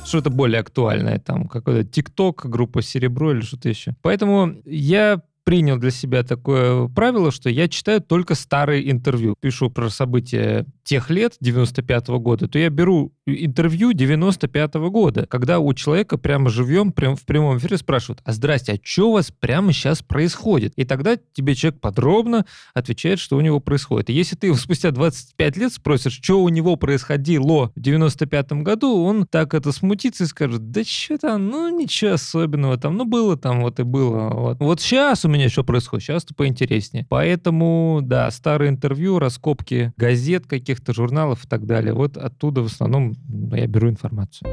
Что-то 0.10 0.30
более 0.30 0.60
актуальное, 0.60 1.20
там 1.20 1.48
какой-то 1.48 1.84
ТикТок, 1.84 2.46
группа 2.46 2.82
Серебро 2.82 3.32
или 3.32 3.42
что-то 3.42 3.70
еще. 3.70 3.96
Поэтому 4.02 4.56
я 4.66 5.22
принял 5.50 5.78
для 5.78 5.90
себя 5.90 6.22
такое 6.24 6.88
правило, 6.90 7.32
что 7.32 7.50
я 7.50 7.68
читаю 7.68 8.02
только 8.02 8.36
старые 8.36 8.92
интервью. 8.92 9.36
Пишу 9.40 9.72
про 9.72 9.90
события 9.90 10.66
тех 10.84 11.10
лет, 11.10 11.38
95 11.40 12.10
-го 12.10 12.20
года, 12.20 12.48
то 12.48 12.60
я 12.60 12.70
беру 12.70 13.14
интервью 13.34 13.94
95 13.94 14.76
-го 14.76 14.90
года, 14.90 15.26
когда 15.26 15.60
у 15.60 15.74
человека 15.74 16.18
прямо 16.18 16.50
живьем, 16.50 16.92
прям 16.92 17.16
в 17.16 17.26
прямом 17.26 17.58
эфире 17.58 17.78
спрашивают, 17.78 18.22
а 18.24 18.34
здрасте, 18.34 18.74
а 18.74 18.80
что 18.82 19.10
у 19.10 19.14
вас 19.14 19.32
прямо 19.32 19.74
сейчас 19.74 20.02
происходит? 20.02 20.74
И 20.76 20.86
тогда 20.86 21.18
тебе 21.34 21.56
человек 21.56 21.80
подробно 21.80 22.46
отвечает, 22.74 23.20
что 23.20 23.38
у 23.38 23.42
него 23.42 23.60
происходит. 23.60 24.10
И 24.10 24.14
если 24.14 24.36
ты 24.36 24.48
его 24.48 24.58
спустя 24.58 24.92
25 24.92 25.58
лет 25.58 25.74
спросишь, 25.74 26.20
что 26.22 26.42
у 26.42 26.50
него 26.50 26.76
происходило 26.76 27.72
в 27.76 27.80
95 27.80 28.52
году, 28.64 29.04
он 29.04 29.26
так 29.28 29.54
это 29.54 29.72
смутится 29.72 30.24
и 30.24 30.28
скажет, 30.28 30.72
да 30.72 30.84
что 30.84 31.18
там, 31.18 31.48
ну 31.48 31.70
ничего 31.70 32.14
особенного 32.14 32.78
там, 32.78 32.98
ну 32.98 33.06
было 33.06 33.38
там, 33.38 33.62
вот 33.62 33.80
и 33.80 33.84
было. 33.84 34.30
Вот, 34.30 34.60
вот 34.60 34.82
сейчас 34.82 35.26
у 35.26 35.30
меня 35.30 35.50
что 35.50 35.64
происходит, 35.64 36.06
сейчас-то 36.06 36.34
поинтереснее. 36.34 37.06
Поэтому, 37.10 38.00
да, 38.02 38.30
старые 38.32 38.70
интервью, 38.70 39.20
раскопки 39.20 39.94
газет 39.98 40.46
каких-то, 40.48 40.94
журналов 40.94 41.46
и 41.46 41.48
так 41.48 41.66
далее, 41.66 41.94
вот 41.94 42.18
оттуда 42.18 42.62
в 42.62 42.66
основном 42.66 43.14
я 43.52 43.68
беру 43.68 43.90
информацию. 43.90 44.50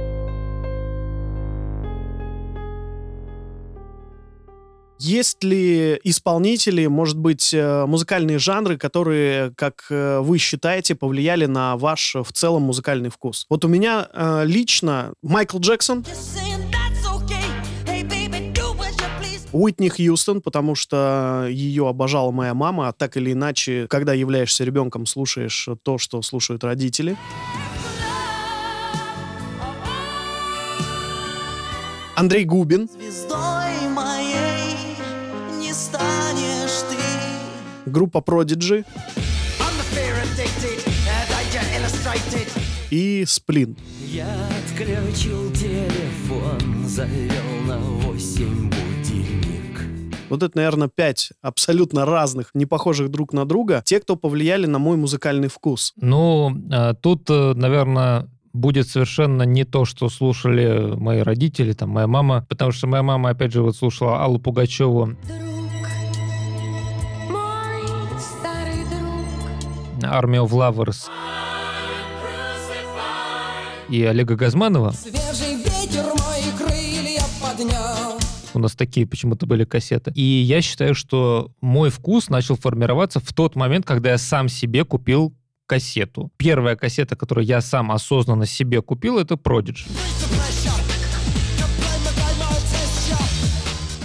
Есть 4.99 5.45
ли 5.45 6.01
исполнители, 6.05 6.87
может 6.87 7.19
быть, 7.19 7.53
э, 7.53 7.85
музыкальные 7.85 8.39
жанры, 8.39 8.79
которые, 8.79 9.53
как 9.55 9.85
э, 9.91 10.21
вы 10.21 10.39
считаете, 10.39 10.95
повлияли 10.95 11.45
на 11.45 11.77
ваш 11.77 12.15
в 12.15 12.33
целом 12.33 12.63
музыкальный 12.63 13.11
вкус? 13.11 13.45
Вот 13.51 13.65
у 13.67 13.69
меня 13.69 14.09
э, 14.13 14.45
лично 14.47 15.13
Майкл 15.23 15.59
Джексон, 15.59 16.05
Уитни 19.53 19.89
Хьюстон, 19.89 20.41
потому 20.41 20.75
что 20.75 21.47
ее 21.49 21.89
обожала 21.89 22.31
моя 22.31 22.55
мама, 22.55 22.89
а 22.89 22.93
так 22.93 23.17
или 23.17 23.33
иначе, 23.33 23.87
когда 23.89 24.13
являешься 24.13 24.65
ребенком, 24.65 25.07
слушаешь 25.07 25.69
то, 25.83 25.99
что 25.99 26.21
слушают 26.23 26.65
родители. 26.65 27.17
Андрей 32.17 32.47
Губин. 32.47 32.89
Звездой 32.89 33.89
моей 33.95 34.75
не 35.61 35.71
станешь 35.75 36.81
ты. 36.89 37.91
Группа 37.91 38.19
Prodigy. 38.19 38.87
И 42.91 43.25
Сплин. 43.27 43.77
Я 44.07 44.33
отключил 44.65 45.53
телефон, 45.53 46.87
завел 46.87 47.67
на 47.67 47.79
8 47.79 48.71
будильник. 48.71 49.81
Вот 50.31 50.43
это, 50.43 50.57
наверное, 50.57 50.89
пять 50.89 51.33
абсолютно 51.43 52.07
разных, 52.07 52.51
не 52.55 52.65
похожих 52.65 53.11
друг 53.11 53.35
на 53.35 53.45
друга. 53.45 53.83
Те, 53.85 54.01
кто 54.01 54.17
повлияли 54.17 54.65
на 54.65 54.79
мой 54.79 54.97
музыкальный 54.97 55.49
вкус. 55.49 55.93
Ну, 55.97 56.57
а, 56.73 56.95
тут, 56.95 57.29
э, 57.29 57.53
наверное, 57.55 58.29
будет 58.57 58.89
совершенно 58.89 59.43
не 59.45 59.65
то, 59.65 59.85
что 59.85 60.09
слушали 60.09 60.95
мои 60.97 61.21
родители, 61.21 61.73
там, 61.73 61.91
моя 61.91 62.07
мама, 62.07 62.45
потому 62.49 62.73
что 62.73 62.87
моя 62.87 63.03
мама, 63.03 63.31
опять 63.31 63.53
же, 63.53 63.63
вот 63.63 63.77
слушала 63.77 64.23
Аллу 64.23 64.39
Пугачеву. 64.39 65.17
Army 70.03 70.39
of 70.39 70.51
Lovers 70.51 71.09
и 73.89 74.03
Олега 74.05 74.37
Газманова. 74.37 74.95
У 78.55 78.59
нас 78.59 78.73
такие 78.75 79.07
почему-то 79.07 79.47
были 79.47 79.65
кассеты. 79.65 80.13
И 80.15 80.23
я 80.23 80.63
считаю, 80.63 80.95
что 80.95 81.51
мой 81.61 81.91
вкус 81.91 82.31
начал 82.31 82.57
формироваться 82.57 83.21
в 83.21 83.33
тот 83.33 83.55
момент, 83.55 83.85
когда 83.85 84.11
я 84.11 84.19
сам 84.19 84.49
себе 84.49 84.85
купил 84.85 85.35
кассету. 85.67 86.31
Первая 86.37 86.77
кассета, 86.77 87.17
которую 87.17 87.47
я 87.47 87.61
сам 87.61 87.93
осознанно 87.93 88.47
себе 88.47 88.83
купил, 88.83 89.19
это 89.19 89.35
Prodigy. 89.35 89.87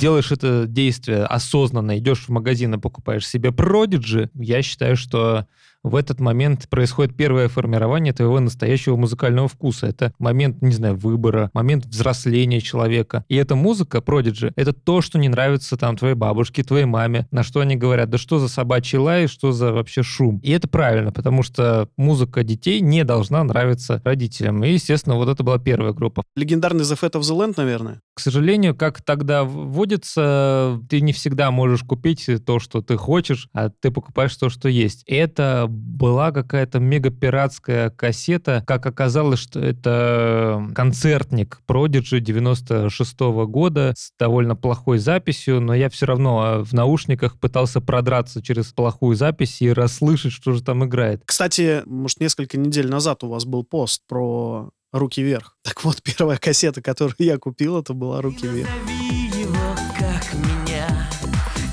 делаешь 0.01 0.32
это 0.32 0.65
действие 0.65 1.25
осознанно, 1.25 2.00
идешь 2.00 2.25
в 2.25 2.30
магазин 2.30 2.74
и 2.74 2.80
покупаешь 2.80 3.27
себе 3.27 3.51
Prodigy, 3.51 4.32
я 4.34 4.63
считаю, 4.63 4.98
что 4.98 5.46
в 5.83 5.95
этот 5.95 6.19
момент 6.19 6.69
происходит 6.69 7.15
первое 7.15 7.47
формирование 7.47 8.13
твоего 8.13 8.39
настоящего 8.39 8.95
музыкального 8.95 9.47
вкуса. 9.47 9.88
Это 9.88 10.13
момент, 10.19 10.61
не 10.61 10.73
знаю, 10.73 10.95
выбора, 10.95 11.50
момент 11.53 11.85
взросления 11.85 12.61
человека. 12.61 13.25
И 13.29 13.35
эта 13.35 13.55
музыка, 13.55 14.00
Prodigy, 14.00 14.51
это 14.55 14.73
то, 14.73 15.01
что 15.01 15.17
не 15.17 15.29
нравится 15.29 15.77
там 15.77 15.97
твоей 15.97 16.15
бабушке, 16.15 16.63
твоей 16.63 16.85
маме, 16.85 17.27
на 17.31 17.43
что 17.43 17.61
они 17.61 17.75
говорят, 17.75 18.09
да 18.09 18.17
что 18.17 18.39
за 18.39 18.47
собачий 18.47 18.97
лай, 18.97 19.27
что 19.27 19.51
за 19.51 19.71
вообще 19.71 20.03
шум. 20.03 20.39
И 20.43 20.51
это 20.51 20.67
правильно, 20.67 21.11
потому 21.11 21.43
что 21.43 21.89
музыка 21.97 22.43
детей 22.43 22.81
не 22.81 23.03
должна 23.03 23.43
нравиться 23.43 24.01
родителям. 24.03 24.63
И, 24.63 24.71
естественно, 24.71 25.15
вот 25.15 25.29
это 25.29 25.43
была 25.43 25.57
первая 25.57 25.93
группа. 25.93 26.23
Легендарный 26.35 26.83
The 26.83 27.00
Fat 27.00 27.13
of 27.13 27.21
the 27.21 27.38
Land, 27.38 27.55
наверное? 27.57 28.01
К 28.13 28.20
сожалению, 28.20 28.75
как 28.75 29.01
тогда 29.01 29.44
вводится, 29.44 30.80
ты 30.89 31.01
не 31.01 31.13
всегда 31.13 31.50
можешь 31.51 31.84
купить 31.84 32.30
то, 32.46 32.60
что 32.60 32.82
ты 32.82 32.98
хочешь, 32.98 33.48
а 33.53 33.70
ты 33.70 33.89
покупаешь 33.89 34.36
то, 34.36 34.50
что 34.50 34.68
есть. 34.68 35.03
Это 35.08 35.65
была 35.70 36.32
какая-то 36.32 36.80
мега-пиратская 36.80 37.89
кассета. 37.89 38.63
Как 38.68 38.86
оказалось, 38.86 39.39
что 39.39 39.60
это 39.60 40.68
концертник 40.75 41.62
Prodigy 41.68 42.20
96 42.20 43.22
-го 43.22 43.48
года 43.48 43.94
с 43.96 44.12
довольно 44.20 44.56
плохой 44.56 44.98
записью, 44.98 45.62
но 45.62 45.74
я 45.74 45.89
все 45.89 46.06
равно 46.06 46.41
а, 46.41 46.63
в 46.63 46.74
наушниках 46.74 47.39
пытался 47.39 47.80
продраться 47.80 48.41
через 48.41 48.74
плохую 48.74 49.15
запись 49.15 49.62
и 49.62 49.72
расслышать, 49.72 50.34
что 50.34 50.51
же 50.51 50.62
там 50.63 50.84
играет. 50.86 51.22
Кстати, 51.25 51.82
может, 51.86 52.20
несколько 52.20 52.58
недель 52.58 52.89
назад 52.89 53.24
у 53.24 53.30
вас 53.30 53.46
был 53.46 53.63
пост 53.63 54.01
про 54.08 54.70
«Руки 54.91 55.21
вверх». 55.21 55.57
Так 55.63 55.83
вот, 55.83 56.01
первая 56.03 56.38
кассета, 56.38 56.81
которую 56.81 57.15
я 57.19 57.38
купил, 57.38 57.79
это 57.79 57.93
была 57.93 58.21
«Руки 58.21 58.48
вверх». 58.48 58.69
Его, 58.88 59.75
как 59.98 60.33
меня, 60.33 61.10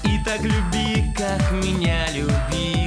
и 0.04 0.24
так 0.24 0.42
люби, 0.42 1.04
как 1.16 1.52
меня 1.52 2.06
люби 2.12 2.78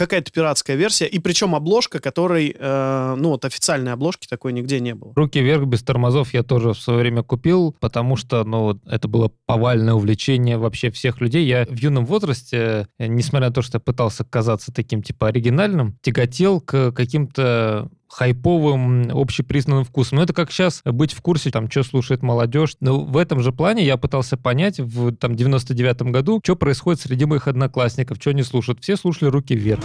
какая-то 0.00 0.32
пиратская 0.32 0.76
версия, 0.76 1.06
и 1.06 1.18
причем 1.18 1.54
обложка, 1.54 2.00
которой, 2.00 2.56
э, 2.58 3.14
ну 3.18 3.28
вот 3.30 3.44
официальной 3.44 3.92
обложки 3.92 4.26
такой 4.26 4.54
нигде 4.54 4.80
не 4.80 4.94
было. 4.94 5.12
«Руки 5.14 5.40
вверх» 5.40 5.66
без 5.66 5.82
тормозов 5.82 6.32
я 6.32 6.42
тоже 6.42 6.72
в 6.72 6.78
свое 6.78 7.00
время 7.00 7.22
купил, 7.22 7.76
потому 7.80 8.16
что, 8.16 8.42
ну, 8.44 8.80
это 8.86 9.08
было 9.08 9.30
повальное 9.44 9.92
увлечение 9.92 10.56
вообще 10.56 10.90
всех 10.90 11.20
людей. 11.20 11.44
Я 11.44 11.66
в 11.66 11.76
юном 11.76 12.06
возрасте, 12.06 12.88
э, 12.98 13.06
несмотря 13.08 13.48
на 13.48 13.54
то, 13.54 13.60
что 13.60 13.76
я 13.76 13.80
пытался 13.80 14.24
казаться 14.24 14.72
таким, 14.72 15.02
типа, 15.02 15.28
оригинальным, 15.28 15.98
тяготел 16.00 16.62
к 16.62 16.92
каким-то 16.92 17.90
хайповым, 18.10 19.10
общепризнанным 19.16 19.84
вкусом. 19.84 20.16
Но 20.16 20.24
это 20.24 20.32
как 20.32 20.50
сейчас 20.50 20.82
быть 20.84 21.12
в 21.12 21.22
курсе, 21.22 21.50
там, 21.50 21.70
что 21.70 21.84
слушает 21.84 22.22
молодежь. 22.22 22.76
Но 22.80 23.04
в 23.04 23.16
этом 23.16 23.40
же 23.40 23.52
плане 23.52 23.84
я 23.84 23.96
пытался 23.96 24.36
понять 24.36 24.80
в 24.80 25.14
там, 25.14 25.32
99-м 25.32 26.10
году, 26.12 26.40
что 26.42 26.56
происходит 26.56 27.00
среди 27.00 27.24
моих 27.24 27.46
одноклассников, 27.46 28.18
что 28.20 28.30
они 28.30 28.42
слушают. 28.42 28.82
Все 28.82 28.96
слушали 28.96 29.28
«Руки 29.28 29.54
вверх». 29.54 29.84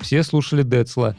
Все 0.00 0.22
слушали 0.22 0.62
Децла. 0.62 1.16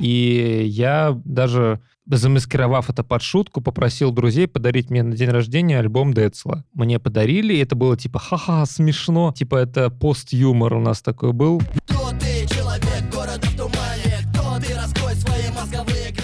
И 0.00 0.64
я 0.66 1.18
даже 1.24 1.80
замаскировав 2.06 2.90
это 2.90 3.02
под 3.02 3.22
шутку, 3.22 3.60
попросил 3.60 4.12
друзей 4.12 4.46
подарить 4.46 4.90
мне 4.90 5.02
на 5.02 5.16
день 5.16 5.30
рождения 5.30 5.78
альбом 5.78 6.12
Децла. 6.12 6.64
Мне 6.74 6.98
подарили, 6.98 7.54
и 7.54 7.58
это 7.58 7.74
было 7.74 7.96
типа 7.96 8.18
ха-ха, 8.18 8.66
смешно. 8.66 9.32
Типа 9.36 9.56
это 9.56 9.90
пост-юмор 9.90 10.74
у 10.74 10.80
нас 10.80 11.02
такой 11.02 11.32
был. 11.32 11.62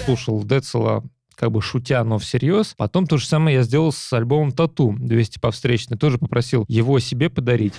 Слушал 0.05 0.43
Децла 0.43 1.03
как 1.35 1.51
бы 1.51 1.61
шутя, 1.61 2.03
но 2.03 2.19
всерьез. 2.19 2.75
Потом 2.77 3.07
то 3.07 3.17
же 3.17 3.25
самое 3.25 3.57
я 3.57 3.63
сделал 3.63 3.91
с 3.91 4.13
альбомом 4.13 4.51
Тату 4.51 4.95
200 4.99 5.39
по 5.39 5.49
встречной. 5.49 5.97
Тоже 5.97 6.19
попросил 6.19 6.65
его 6.67 6.99
себе 6.99 7.31
подарить 7.31 7.73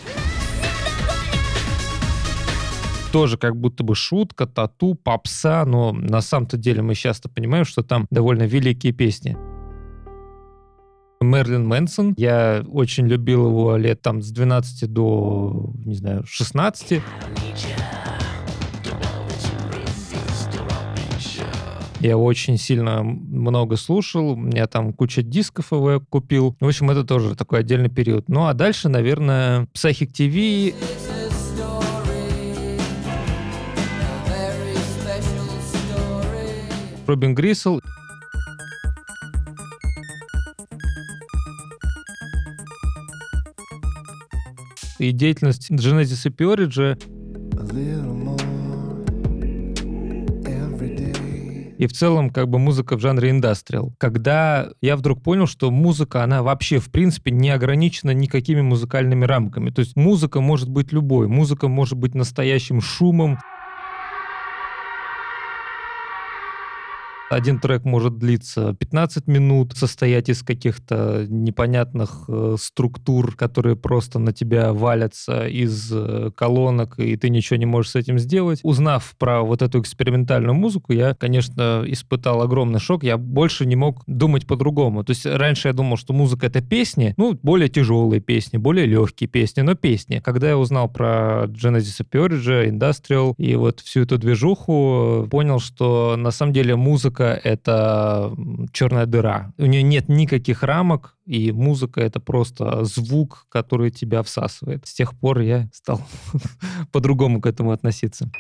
тоже 3.12 3.36
как 3.36 3.56
будто 3.56 3.84
бы 3.84 3.94
шутка, 3.94 4.46
тату, 4.46 4.94
попса, 4.94 5.64
но 5.66 5.92
на 5.92 6.22
самом-то 6.22 6.56
деле 6.56 6.80
мы 6.80 6.94
часто 6.94 7.28
понимаем, 7.28 7.66
что 7.66 7.82
там 7.82 8.06
довольно 8.10 8.44
великие 8.44 8.92
песни. 8.92 9.36
Мерлин 11.20 11.66
Мэнсон. 11.66 12.14
Я 12.16 12.64
очень 12.66 13.06
любил 13.06 13.46
его 13.46 13.76
лет 13.76 14.00
там 14.02 14.22
с 14.22 14.30
12 14.30 14.90
до, 14.90 15.72
не 15.84 15.94
знаю, 15.94 16.24
16. 16.26 17.02
Я 22.00 22.18
очень 22.18 22.58
сильно 22.58 23.04
много 23.04 23.76
слушал, 23.76 24.30
у 24.30 24.36
меня 24.36 24.66
там 24.66 24.92
куча 24.92 25.22
дисков 25.22 25.70
его 25.70 25.92
я 25.92 25.98
купил. 26.00 26.56
В 26.58 26.66
общем, 26.66 26.90
это 26.90 27.04
тоже 27.04 27.36
такой 27.36 27.60
отдельный 27.60 27.90
период. 27.90 28.28
Ну 28.28 28.46
а 28.46 28.54
дальше, 28.54 28.88
наверное, 28.88 29.68
Psychic 29.74 30.10
TV. 30.10 30.74
Робин 37.12 37.34
Грисел. 37.34 37.82
И 44.98 45.12
деятельность 45.12 45.70
Genesis 45.70 46.26
и 46.26 46.30
и 51.76 51.86
в 51.88 51.92
целом 51.92 52.30
как 52.30 52.48
бы 52.48 52.58
музыка 52.58 52.96
в 52.96 53.00
жанре 53.00 53.30
индастриал. 53.30 53.92
Когда 53.98 54.70
я 54.80 54.96
вдруг 54.96 55.20
понял, 55.22 55.46
что 55.46 55.70
музыка, 55.70 56.22
она 56.22 56.42
вообще 56.42 56.78
в 56.78 56.90
принципе 56.90 57.32
не 57.32 57.50
ограничена 57.50 58.12
никакими 58.12 58.62
музыкальными 58.62 59.24
рамками. 59.24 59.70
То 59.70 59.80
есть 59.80 59.96
музыка 59.96 60.40
может 60.40 60.70
быть 60.70 60.92
любой. 60.92 61.26
Музыка 61.26 61.68
может 61.68 61.98
быть 61.98 62.14
настоящим 62.14 62.80
шумом, 62.80 63.38
Один 67.32 67.58
трек 67.58 67.84
может 67.86 68.18
длиться 68.18 68.76
15 68.78 69.26
минут, 69.26 69.72
состоять 69.74 70.28
из 70.28 70.42
каких-то 70.42 71.24
непонятных 71.26 72.24
э, 72.28 72.56
структур, 72.60 73.34
которые 73.36 73.74
просто 73.74 74.18
на 74.18 74.34
тебя 74.34 74.74
валятся 74.74 75.46
из 75.48 75.90
э, 75.90 76.30
колонок, 76.36 76.98
и 76.98 77.16
ты 77.16 77.30
ничего 77.30 77.56
не 77.56 77.64
можешь 77.64 77.92
с 77.92 77.96
этим 77.96 78.18
сделать. 78.18 78.60
Узнав 78.62 79.14
про 79.18 79.40
вот 79.40 79.62
эту 79.62 79.80
экспериментальную 79.80 80.54
музыку, 80.54 80.92
я, 80.92 81.14
конечно, 81.14 81.84
испытал 81.86 82.42
огромный 82.42 82.80
шок. 82.80 83.02
Я 83.02 83.16
больше 83.16 83.64
не 83.64 83.76
мог 83.76 84.02
думать 84.06 84.46
по-другому. 84.46 85.02
То 85.02 85.12
есть 85.12 85.24
раньше 85.24 85.68
я 85.68 85.72
думал, 85.72 85.96
что 85.96 86.12
музыка— 86.12 86.46
это 86.48 86.60
песни, 86.60 87.14
ну, 87.16 87.38
более 87.42 87.70
тяжелые 87.70 88.20
песни, 88.20 88.58
более 88.58 88.84
легкие 88.84 89.28
песни, 89.28 89.62
но 89.62 89.74
песни. 89.74 90.20
Когда 90.22 90.50
я 90.50 90.58
узнал 90.58 90.86
про 90.90 91.44
Genesis 91.46 92.06
Purge, 92.12 92.68
Industrial 92.68 93.32
и 93.38 93.54
вот 93.54 93.80
всю 93.80 94.02
эту 94.02 94.18
движуху, 94.18 95.26
понял, 95.30 95.60
что 95.60 96.16
на 96.18 96.30
самом 96.30 96.52
деле 96.52 96.76
музыка 96.76 97.21
музыка— 97.22 97.40
это 97.44 98.34
черная 98.72 99.06
дыра. 99.06 99.52
У 99.58 99.66
нее 99.66 99.82
нет 99.82 100.08
никаких 100.08 100.62
рамок, 100.62 101.16
и 101.26 101.52
музыка— 101.52 102.00
это 102.02 102.20
просто 102.20 102.84
звук, 102.84 103.46
который 103.48 103.90
тебя 103.90 104.22
всасывает. 104.22 104.86
С 104.86 104.94
тех 104.94 105.14
пор 105.18 105.40
я 105.40 105.68
стал 105.72 106.00
по-другому 106.92 107.40
к 107.40 107.46
этому 107.46 107.72
относиться 107.72 108.30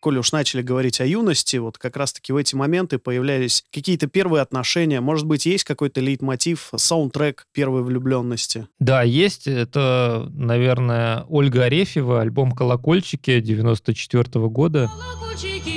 коли 0.00 0.18
уж 0.18 0.32
начали 0.32 0.60
говорить 0.60 1.00
о 1.00 1.06
юности, 1.06 1.56
вот 1.56 1.78
как 1.78 1.96
раз-таки 1.96 2.30
в 2.34 2.36
эти 2.36 2.54
моменты 2.54 2.98
появлялись 2.98 3.64
какие-то 3.72 4.06
первые 4.06 4.42
отношения. 4.42 5.00
Может 5.00 5.24
быть, 5.26 5.46
есть 5.46 5.64
какой-то 5.64 6.02
лейтмотив, 6.02 6.68
саундтрек 6.76 7.46
первой 7.54 7.82
влюбленности? 7.82 8.68
Да, 8.78 9.02
есть. 9.02 9.46
Это, 9.46 10.30
наверное, 10.34 11.24
Ольга 11.30 11.64
Арефьева, 11.64 12.20
альбом 12.20 12.52
«Колокольчики» 12.52 13.40
94 13.40 14.24
-го 14.24 14.50
года. 14.50 14.90
Колокольчики 14.92 15.73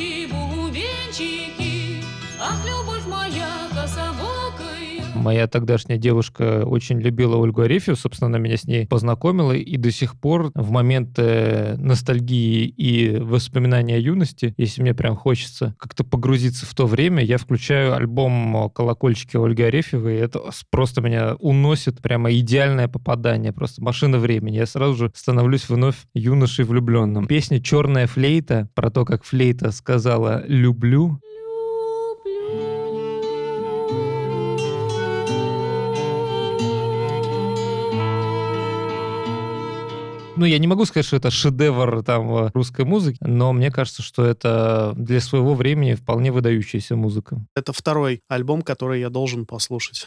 Моя 5.18 5.48
тогдашняя 5.48 5.98
девушка 5.98 6.64
очень 6.66 7.00
любила 7.00 7.36
Ольгу 7.36 7.62
Арефьеву, 7.62 7.98
собственно, 7.98 8.28
она 8.28 8.38
меня 8.38 8.58
с 8.58 8.66
ней 8.66 8.88
познакомила, 8.88 9.52
и 9.52 9.78
до 9.78 9.92
сих 9.92 10.20
пор 10.20 10.52
в 10.54 10.72
моменты 10.72 11.76
ностальгии 11.78 12.66
и 12.66 13.18
воспоминания 13.18 13.96
о 13.96 14.00
юности, 14.00 14.54
если 14.58 14.82
мне 14.82 14.94
прям 14.94 15.16
хочется 15.16 15.76
как-то 15.80 16.04
погрузиться 16.04 16.66
в 16.66 16.74
то 16.74 16.86
время, 16.86 17.24
я 17.24 17.38
включаю 17.38 17.96
альбом 17.96 18.70
«Колокольчики» 18.74 19.38
Ольги 19.38 19.64
Арефьевой, 19.64 20.16
и 20.16 20.20
это 20.20 20.42
просто 20.70 21.02
меня 21.02 21.36
уносит, 21.40 22.02
прямо 22.02 22.32
идеальное 22.34 22.88
попадание, 22.88 23.52
просто 23.52 23.84
машина 23.84 24.20
времени. 24.20 24.58
Я 24.58 24.66
сразу 24.66 24.96
же 24.96 25.12
становлюсь 25.16 25.70
вновь 25.70 25.96
юношей 26.14 26.66
влюбленным. 26.66 27.28
Песня 27.28 27.62
«Черная 27.62 28.08
флейта» 28.08 28.70
про 28.76 28.90
то, 28.90 29.06
как 29.06 29.24
флейта 29.24 29.72
сказала 29.72 30.44
«люблю», 30.48 31.20
ну, 40.38 40.46
я 40.46 40.60
не 40.60 40.68
могу 40.68 40.86
сказать, 40.86 41.06
что 41.06 41.18
это 41.18 41.32
шедевр 41.32 42.04
там 42.04 42.52
русской 42.54 42.86
музыки, 42.86 43.18
но 43.22 43.54
мне 43.54 43.72
кажется, 43.72 44.02
что 44.02 44.24
это 44.24 44.94
для 44.96 45.20
своего 45.20 45.56
времени 45.56 45.96
вполне 45.96 46.32
выдающаяся 46.32 46.96
музыка. 46.96 47.46
Это 47.56 47.74
второй 47.74 48.22
альбом, 48.28 48.62
который 48.62 49.00
я 49.00 49.10
должен 49.10 49.46
послушать. 49.46 50.06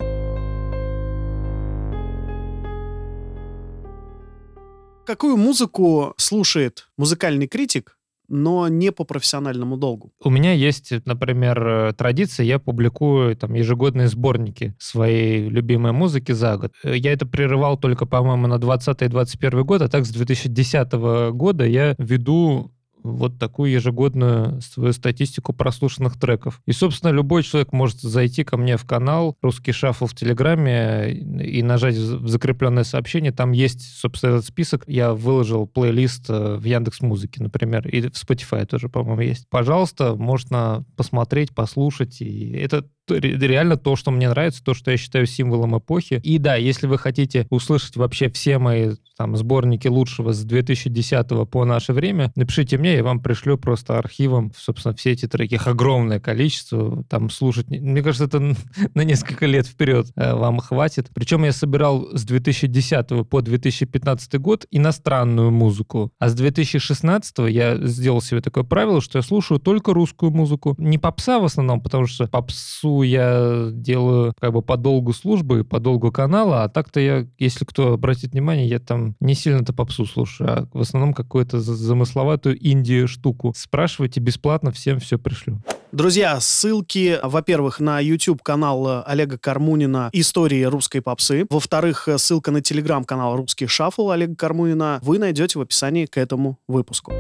Какую 5.07 5.37
музыку 5.37 6.15
слушает 6.19 6.87
музыкальный 6.97 7.49
критик, 7.49 7.97
но 8.31 8.69
не 8.69 8.93
по 8.93 9.05
профессиональному 9.05 9.77
долгу. 9.77 10.13
У 10.23 10.31
меня 10.31 10.53
есть, 10.53 10.93
например, 11.05 11.67
э, 11.67 11.93
традиция, 11.93 12.47
я 12.47 12.59
публикую 12.59 13.37
там 13.37 13.55
ежегодные 13.55 14.09
сборники 14.09 14.75
своей 14.79 15.49
любимой 15.49 15.93
музыки 15.93 16.33
за 16.33 16.57
год. 16.57 16.73
Э, 16.85 16.97
я 16.97 17.13
это 17.13 17.27
прерывал 17.27 17.77
только, 17.77 18.07
по-моему, 18.07 18.47
на 18.47 18.59
20 18.59 19.03
и 19.03 19.09
21 19.09 19.65
год, 19.65 19.83
а 19.83 19.89
так 19.89 20.07
с 20.07 20.11
2010 20.11 20.93
года 21.33 21.67
я 21.67 21.95
веду 21.99 22.73
вот 23.03 23.39
такую 23.39 23.73
ежегодную 23.73 24.61
свою 24.61 24.93
статистику 24.93 25.53
прослушанных 25.53 26.19
треков. 26.19 26.61
И, 26.67 26.73
собственно, 26.73 27.11
любой 27.11 27.43
человек 27.43 27.73
может 27.73 28.01
зайти 28.01 28.45
ко 28.45 28.57
мне 28.57 28.77
в 28.77 28.85
канал 28.85 29.37
«Русский 29.43 29.73
шафл» 29.73 30.07
в 30.07 30.15
Телеграме 30.15 31.13
и 31.13 31.63
нажать 31.63 31.97
в 31.97 32.29
закрепленное 32.29 32.85
сообщение. 32.85 33.33
Там 33.33 33.53
есть, 33.53 33.83
собственно, 33.99 34.33
этот 34.33 34.47
список. 34.47 34.85
Я 34.87 35.15
выложил 35.15 35.67
плейлист 35.67 36.29
э, 36.29 36.57
в 36.57 36.65
Яндекс 36.65 37.01
Музыке, 37.01 37.43
например, 37.43 37.89
и 37.89 38.03
в 38.03 38.13
Spotify 38.13 38.67
тоже, 38.67 38.89
по-моему, 38.89 39.23
есть. 39.23 39.47
Пожалуйста, 39.51 40.15
можно 40.15 40.85
посмотреть, 40.97 41.55
послушать. 41.55 42.21
И 42.21 42.53
это 42.53 42.87
реально 43.09 43.77
то, 43.77 43.97
что 43.97 44.11
мне 44.11 44.29
нравится, 44.29 44.63
то, 44.63 44.75
что 44.75 44.91
я 44.91 44.97
считаю 44.97 45.27
символом 45.27 45.79
эпохи. 45.79 46.21
И 46.23 46.39
да, 46.39 46.57
если 46.57 46.87
вы 46.87 46.99
хотите 46.99 47.47
услышать 47.51 47.97
вообще 47.97 48.29
все 48.31 48.59
мои 48.59 48.93
там 49.17 49.37
сборники 49.37 49.87
лучшего 49.87 50.33
с 50.33 50.43
2010 50.45 51.51
по 51.51 51.65
наше 51.65 51.93
время, 51.93 52.33
напишите 52.37 52.79
мне, 52.79 52.95
я 52.95 53.05
вам 53.05 53.21
пришлю 53.21 53.59
просто 53.59 53.99
архивом, 53.99 54.53
собственно, 54.57 54.95
все 54.95 55.11
эти 55.11 55.27
треки. 55.27 55.55
Их 55.55 55.67
огромное 55.67 56.21
количество. 56.21 57.05
Там 57.05 57.29
слушать, 57.29 57.69
мне 57.69 58.03
кажется, 58.03 58.25
это 58.25 58.41
на 58.95 59.03
несколько 59.03 59.47
лет 59.47 59.67
вперед 59.67 60.07
э, 60.17 60.35
вам 60.35 60.59
хватит. 60.59 61.11
Причем 61.13 61.45
я 61.45 61.53
собирал 61.53 62.09
с 62.17 62.25
2010 62.25 63.29
по 63.29 63.43
2015 63.43 64.41
год 64.41 64.67
иностранную 64.71 65.51
музыку, 65.51 66.13
а 66.19 66.29
с 66.29 66.35
2016 66.35 67.39
я 67.51 67.77
сделал 67.87 68.23
себе 68.23 68.41
такое 68.41 68.65
правило, 68.65 69.01
что 69.01 69.19
я 69.19 69.23
слушаю 69.23 69.61
только 69.61 69.93
русскую 69.93 70.33
музыку. 70.33 70.75
Не 70.79 70.99
попса 70.99 71.41
в 71.41 71.45
основном, 71.45 71.81
потому 71.81 72.07
что 72.07 72.27
попсу 72.27 73.00
я 73.03 73.69
делаю 73.73 74.35
как 74.41 74.53
бы 74.53 74.63
по 74.63 74.77
долгу 74.77 75.13
службы, 75.13 75.65
по 75.65 75.81
долгу 75.81 76.13
канала, 76.13 76.65
а 76.65 76.69
так-то 76.69 77.01
я, 77.01 77.27
если 77.39 77.65
кто 77.65 77.95
обратит 77.95 78.33
внимание, 78.33 78.69
я 78.69 78.79
там 78.79 79.17
не 79.21 79.35
сильно-то 79.35 79.73
попсу 79.73 80.07
слушаю, 80.07 80.51
а 80.51 80.69
в 80.73 80.81
основном 80.81 81.15
какую-то 81.15 81.61
замысловатую 81.61 82.57
инди 82.61 83.07
штуку. 83.07 83.53
Спрашивайте 83.57 84.21
бесплатно, 84.21 84.71
всем 84.71 84.99
все 84.99 85.19
пришлю. 85.19 85.61
Друзья, 85.93 86.39
ссылки, 86.39 87.19
во-первых, 87.23 87.81
на 87.81 87.99
YouTube-канал 87.99 89.03
Олега 89.05 89.39
Кармунина 89.39 90.09
«Истории 90.13 90.63
русской 90.63 91.01
попсы». 91.01 91.47
Во-вторых, 91.51 92.09
ссылка 92.17 92.53
на 92.53 92.61
телеграм-канал 92.61 93.37
«Русский 93.37 93.67
шаффл» 93.67 94.11
Олега 94.11 94.37
Кармунина 94.37 95.01
вы 95.03 95.19
найдете 95.19 95.59
в 95.59 95.63
описании 95.63 96.07
к 96.07 96.17
этому 96.17 96.59
выпуску. 96.69 97.13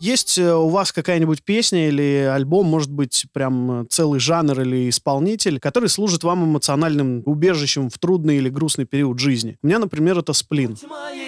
Есть 0.00 0.38
э, 0.38 0.54
у 0.54 0.68
вас 0.68 0.92
какая-нибудь 0.92 1.42
песня 1.42 1.88
или 1.88 2.30
альбом, 2.32 2.66
может 2.66 2.90
быть, 2.90 3.26
прям 3.32 3.82
э, 3.82 3.84
целый 3.90 4.20
жанр 4.20 4.60
или 4.60 4.88
исполнитель, 4.88 5.58
который 5.58 5.88
служит 5.88 6.22
вам 6.22 6.44
эмоциональным 6.44 7.22
убежищем 7.26 7.90
в 7.90 7.98
трудный 7.98 8.36
или 8.36 8.48
грустный 8.48 8.84
период 8.84 9.18
жизни? 9.18 9.58
У 9.62 9.66
меня, 9.66 9.80
например, 9.80 10.18
это 10.18 10.32
«Сплин». 10.32 10.76
Моей 10.88 11.27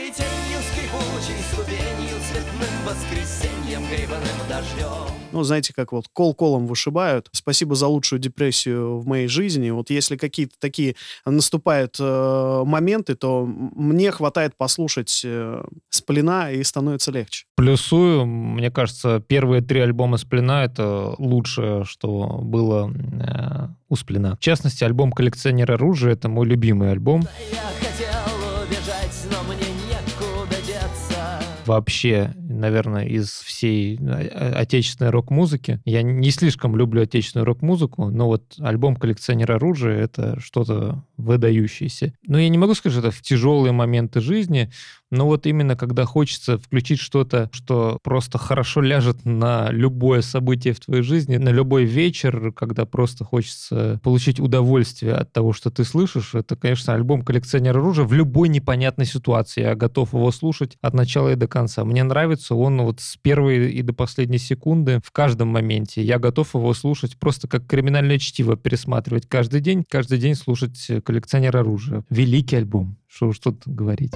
Ну, 5.41 5.45
знаете, 5.45 5.73
как 5.73 5.93
вот 5.93 6.05
кол 6.13 6.35
колом 6.35 6.67
вышибают. 6.67 7.31
Спасибо 7.33 7.75
за 7.75 7.87
лучшую 7.87 8.19
депрессию 8.19 8.99
в 8.99 9.07
моей 9.07 9.27
жизни. 9.27 9.71
Вот 9.71 9.89
если 9.89 10.19
какие-то 10.19 10.53
такие 10.59 10.97
наступают 11.25 11.97
э, 11.99 12.63
моменты, 12.67 13.15
то 13.15 13.47
мне 13.47 14.11
хватает 14.11 14.55
послушать 14.59 15.23
э, 15.25 15.63
Сплина 15.89 16.53
и 16.53 16.63
становится 16.63 17.11
легче. 17.11 17.47
Плюсую, 17.57 18.27
мне 18.27 18.71
кажется, 18.71 19.25
первые 19.27 19.63
три 19.63 19.81
альбома 19.81 20.19
Сплина— 20.19 20.63
это 20.65 21.15
лучшее, 21.17 21.85
что 21.85 22.41
было 22.43 22.93
э, 22.93 23.69
у 23.89 23.97
Сплина. 23.97 24.37
В 24.37 24.41
частности, 24.41 24.85
альбом 24.85 25.11
«Коллекционер 25.11 25.73
оружия»— 25.73 26.13
это 26.13 26.29
мой 26.29 26.47
любимый 26.47 26.91
альбом. 26.91 27.23
Я 27.51 27.63
хотел 27.81 28.63
убежать, 28.63 29.27
но 29.33 29.43
мне 29.45 29.65
некуда 29.89 30.57
деться. 30.67 31.43
Вообще, 31.65 32.35
наверное, 32.61 33.07
из 33.07 33.29
всей 33.29 33.99
э, 33.99 34.53
отечественной 34.53 35.11
рок-музыки. 35.11 35.81
Я 35.85 36.03
не 36.03 36.31
слишком 36.31 36.77
люблю 36.77 37.03
отечественную 37.03 37.47
рок-музыку, 37.47 38.11
но 38.11 38.27
вот 38.27 38.55
альбом 38.61 38.97
«Коллекционер 38.97 39.53
оружия»— 39.53 39.99
это 39.99 40.39
что-то 40.41 41.05
выдающееся. 41.17 42.15
Но 42.27 42.39
я 42.39 42.49
не 42.49 42.59
могу 42.59 42.75
сказать, 42.75 42.99
что 42.99 43.09
это 43.09 43.17
в 43.17 43.23
тяжелые 43.23 43.73
моменты 43.73 44.21
жизни. 44.21 44.71
Но 45.11 45.27
вот 45.27 45.47
именно 45.47 45.77
когда 45.77 46.05
хочется 46.05 46.57
включить 46.59 47.01
что-то, 47.01 47.51
что 47.53 47.99
просто 48.03 48.39
хорошо 48.39 48.81
ляжет 48.81 49.25
на 49.25 49.69
любое 49.71 50.23
событие 50.23 50.73
в 50.73 50.81
твоей 50.81 51.03
жизни, 51.03 51.37
на 51.37 51.49
любой 51.49 51.85
вечер, 51.85 52.53
когда 52.53 52.85
просто 52.87 53.25
хочется 53.25 54.01
получить 54.05 54.39
удовольствие 54.39 55.15
от 55.15 55.33
того, 55.33 55.53
что 55.53 55.71
ты 55.71 55.85
слышишь, 55.85 56.35
это, 56.35 56.55
конечно, 56.55 56.95
альбом 56.95 57.23
«Коллекционер 57.23 57.77
оружия» 57.79 58.05
в 58.05 58.13
любой 58.13 58.49
непонятной 58.49 59.07
ситуации. 59.07 59.63
Я 59.63 59.75
готов 59.75 60.13
его 60.13 60.31
слушать 60.31 60.79
от 60.81 60.95
начала 60.95 61.31
и 61.31 61.35
до 61.35 61.49
конца. 61.49 61.85
Мне 61.85 62.05
нравится 62.05 62.50
он 62.55 62.81
вот 62.83 63.01
с 63.01 63.17
первой 63.17 63.73
и 63.73 63.83
до 63.83 63.93
последней 63.93 64.39
секунды 64.39 65.01
в 65.05 65.11
каждом 65.11 65.49
моменте. 65.49 66.03
Я 66.03 66.19
готов 66.19 66.55
его 66.55 66.73
слушать 66.75 67.19
просто 67.19 67.49
как 67.49 67.67
криминальное 67.67 68.19
чтиво, 68.19 68.57
пересматривать 68.57 69.27
каждый 69.27 69.61
день, 69.61 69.85
каждый 69.89 70.19
день 70.19 70.35
слушать 70.35 70.91
«Коллекционер 71.05 71.57
оружия». 71.57 72.05
Великий 72.11 72.57
альбом, 72.57 72.97
что 73.09 73.29
уж 73.29 73.39
тут 73.39 73.63
говорить. 73.67 74.13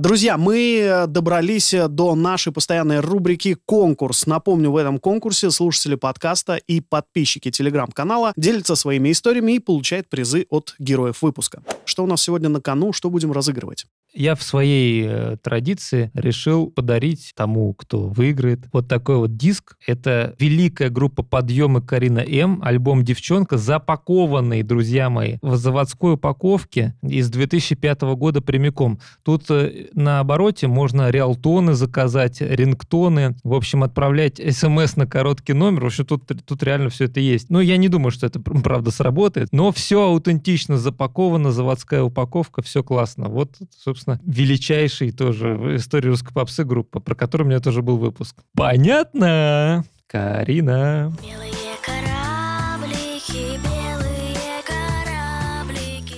Друзья, 0.00 0.38
мы 0.38 0.78
э, 0.78 1.06
добрались 1.06 1.74
э, 1.74 1.86
до 1.86 2.14
нашей 2.14 2.54
постоянной 2.54 3.00
рубрики 3.00 3.54
«Конкурс». 3.66 4.24
Напомню, 4.24 4.70
в 4.70 4.76
этом 4.76 4.98
конкурсе 4.98 5.50
слушатели 5.50 5.94
подкаста 5.94 6.56
и 6.56 6.80
подписчики 6.80 7.50
телеграм-канала 7.50 8.32
делятся 8.34 8.76
своими 8.76 9.12
историями 9.12 9.56
и 9.56 9.58
получают 9.58 10.08
призы 10.08 10.46
от 10.48 10.74
героев 10.78 11.20
выпуска. 11.20 11.62
Что 11.84 12.04
у 12.04 12.06
нас 12.06 12.22
сегодня 12.22 12.48
на 12.48 12.62
кону, 12.62 12.94
что 12.94 13.10
будем 13.10 13.30
разыгрывать? 13.30 13.84
Я 14.12 14.34
в 14.34 14.42
своей 14.42 15.06
э, 15.06 15.36
традиции 15.40 16.10
решил 16.14 16.70
подарить 16.70 17.32
тому, 17.36 17.74
кто 17.74 18.08
выиграет, 18.08 18.60
вот 18.72 18.88
такой 18.88 19.16
вот 19.16 19.36
диск. 19.36 19.76
Это 19.86 20.34
великая 20.38 20.90
группа 20.90 21.22
«Подъемы» 21.22 21.80
Карина 21.80 22.18
М, 22.20 22.60
альбом 22.62 23.04
«Девчонка», 23.04 23.56
запакованный, 23.56 24.62
друзья 24.62 25.10
мои, 25.10 25.36
в 25.42 25.56
заводской 25.56 26.14
упаковке 26.14 26.96
из 27.02 27.30
2005 27.30 28.02
года 28.16 28.40
прямиком. 28.40 28.98
Тут 29.22 29.48
э, 29.50 29.88
на 29.94 30.18
обороте 30.18 30.66
можно 30.66 31.10
реалтоны 31.10 31.74
заказать, 31.74 32.40
рингтоны, 32.40 33.36
в 33.44 33.54
общем, 33.54 33.84
отправлять 33.84 34.40
смс 34.54 34.96
на 34.96 35.06
короткий 35.06 35.52
номер. 35.52 35.84
В 35.84 35.86
общем, 35.86 36.04
тут, 36.04 36.24
тут 36.44 36.62
реально 36.64 36.90
все 36.90 37.04
это 37.04 37.20
есть. 37.20 37.48
Ну, 37.48 37.60
я 37.60 37.76
не 37.76 37.88
думаю, 37.88 38.10
что 38.10 38.26
это 38.26 38.40
правда 38.40 38.90
сработает, 38.90 39.50
но 39.52 39.70
все 39.70 40.02
аутентично 40.02 40.78
запаковано, 40.78 41.52
заводская 41.52 42.02
упаковка, 42.02 42.60
все 42.62 42.82
классно. 42.82 43.28
Вот, 43.28 43.56
собственно, 43.78 43.99
собственно, 44.00 44.20
величайший 44.24 45.12
тоже 45.12 45.54
в 45.54 45.76
истории 45.76 46.08
русской 46.08 46.32
попсы 46.32 46.64
группа, 46.64 47.00
про 47.00 47.14
которую 47.14 47.46
у 47.46 47.50
меня 47.50 47.60
тоже 47.60 47.82
был 47.82 47.98
выпуск. 47.98 48.36
Понятно? 48.54 49.84
Карина. 50.06 51.12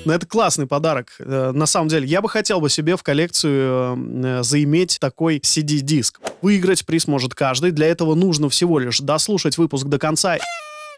Ну, 0.04 0.12
это 0.12 0.26
классный 0.26 0.66
подарок. 0.66 1.12
Э, 1.20 1.52
на 1.54 1.66
самом 1.66 1.86
деле, 1.86 2.08
я 2.08 2.20
бы 2.20 2.28
хотел 2.28 2.60
бы 2.60 2.68
себе 2.68 2.96
в 2.96 3.04
коллекцию 3.04 3.96
э, 4.24 4.42
заиметь 4.42 4.98
такой 4.98 5.38
CD-диск. 5.38 6.20
Выиграть 6.40 6.84
приз 6.84 7.06
может 7.06 7.36
каждый. 7.36 7.70
Для 7.70 7.86
этого 7.86 8.16
нужно 8.16 8.48
всего 8.48 8.80
лишь 8.80 8.98
дослушать 8.98 9.58
выпуск 9.58 9.86
до 9.86 10.00
конца 10.00 10.38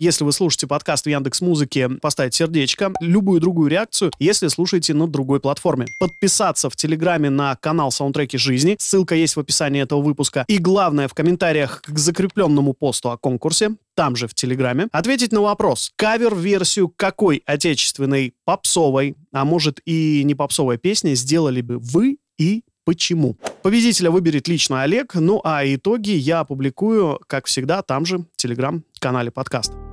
если 0.01 0.25
вы 0.25 0.33
слушаете 0.33 0.67
подкаст 0.67 1.07
в 1.07 1.09
Яндекс 1.09 1.41
Музыке, 1.41 1.89
поставить 1.89 2.35
сердечко, 2.35 2.93
любую 3.01 3.41
другую 3.41 3.71
реакцию, 3.71 4.13
если 4.19 4.49
слушаете 4.49 4.95
на 4.95 5.07
другой 5.07 5.41
платформе. 5.41 5.87
Подписаться 6.01 6.71
в 6.71 6.77
Телеграме 6.77 7.31
на 7.31 7.57
канал 7.57 7.91
Саундтреки 7.91 8.39
жизни, 8.39 8.77
ссылка 8.79 9.15
есть 9.15 9.37
в 9.37 9.41
описании 9.41 9.83
этого 9.83 10.03
выпуска. 10.03 10.45
И 10.49 10.59
главное, 10.59 11.09
в 11.09 11.15
комментариях 11.15 11.83
к 11.83 11.99
закрепленному 11.99 12.73
посту 12.73 13.11
о 13.11 13.17
конкурсе, 13.17 13.77
там 13.95 14.17
же 14.17 14.27
в 14.27 14.35
Телеграме, 14.35 14.89
ответить 14.93 15.33
на 15.33 15.41
вопрос, 15.41 15.93
кавер-версию 15.97 16.93
какой 16.97 17.43
отечественной 17.47 18.35
попсовой, 18.45 19.17
а 19.33 19.45
может 19.45 19.81
и 19.85 20.23
не 20.25 20.35
попсовой 20.35 20.79
песни 20.79 21.15
сделали 21.15 21.61
бы 21.61 21.79
вы 21.79 22.19
и 22.39 22.63
почему. 22.85 23.37
Победителя 23.63 24.11
выберет 24.11 24.49
лично 24.49 24.83
Олег, 24.83 25.15
ну 25.15 25.41
а 25.45 25.63
итоги 25.65 26.11
я 26.11 26.41
опубликую, 26.41 27.21
как 27.27 27.47
всегда, 27.47 27.83
там 27.83 28.05
же, 28.05 28.19
в 28.19 28.37
телеграм-канале 28.37 29.31
подкаста. 29.31 29.84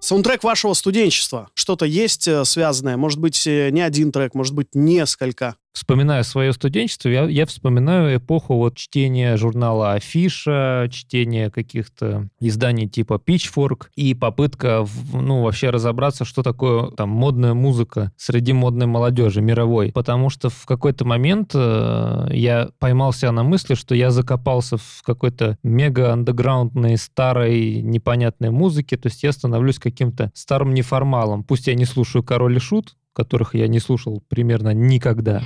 Саундтрек 0.00 0.44
вашего 0.44 0.74
студенчества. 0.74 1.48
Что-то 1.54 1.84
есть 1.84 2.28
э, 2.28 2.44
связанное? 2.44 2.96
Может 2.96 3.18
быть, 3.18 3.46
э, 3.48 3.70
не 3.70 3.80
один 3.80 4.12
трек, 4.12 4.32
может 4.34 4.54
быть, 4.54 4.68
несколько 4.74 5.56
вспоминая 5.72 6.22
свое 6.22 6.52
студенчество, 6.52 7.08
я, 7.08 7.24
я 7.24 7.46
вспоминаю 7.46 8.18
эпоху 8.18 8.56
вот 8.56 8.76
чтения 8.76 9.36
журнала 9.36 9.92
Афиша, 9.92 10.88
чтения 10.90 11.50
каких-то 11.50 12.28
изданий 12.40 12.88
типа 12.88 13.20
Pitchfork 13.24 13.86
и 13.94 14.14
попытка, 14.14 14.86
ну, 15.12 15.42
вообще 15.42 15.70
разобраться, 15.70 16.24
что 16.24 16.42
такое 16.42 16.90
там 16.90 17.10
модная 17.10 17.54
музыка 17.54 18.12
среди 18.16 18.52
модной 18.52 18.86
молодежи 18.86 19.40
мировой. 19.40 19.92
Потому 19.92 20.30
что 20.30 20.50
в 20.50 20.66
какой-то 20.66 21.04
момент 21.04 21.52
э, 21.54 22.28
я 22.32 22.70
поймался 22.78 23.30
на 23.30 23.42
мысли, 23.42 23.74
что 23.74 23.94
я 23.94 24.10
закопался 24.10 24.76
в 24.76 25.02
какой-то 25.04 25.58
мега-андеграундной 25.62 26.96
старой 26.96 27.82
непонятной 27.82 28.50
музыке, 28.50 28.96
то 28.96 29.08
есть 29.08 29.22
я 29.22 29.32
становлюсь 29.32 29.78
каким-то 29.78 30.30
старым 30.34 30.74
неформалом. 30.74 31.44
Пусть 31.44 31.66
я 31.66 31.74
не 31.74 31.84
слушаю 31.84 32.22
Король 32.22 32.56
и 32.56 32.60
Шут, 32.60 32.94
которых 33.18 33.56
я 33.56 33.66
не 33.66 33.80
слушал 33.80 34.22
примерно 34.28 34.72
никогда. 34.72 35.42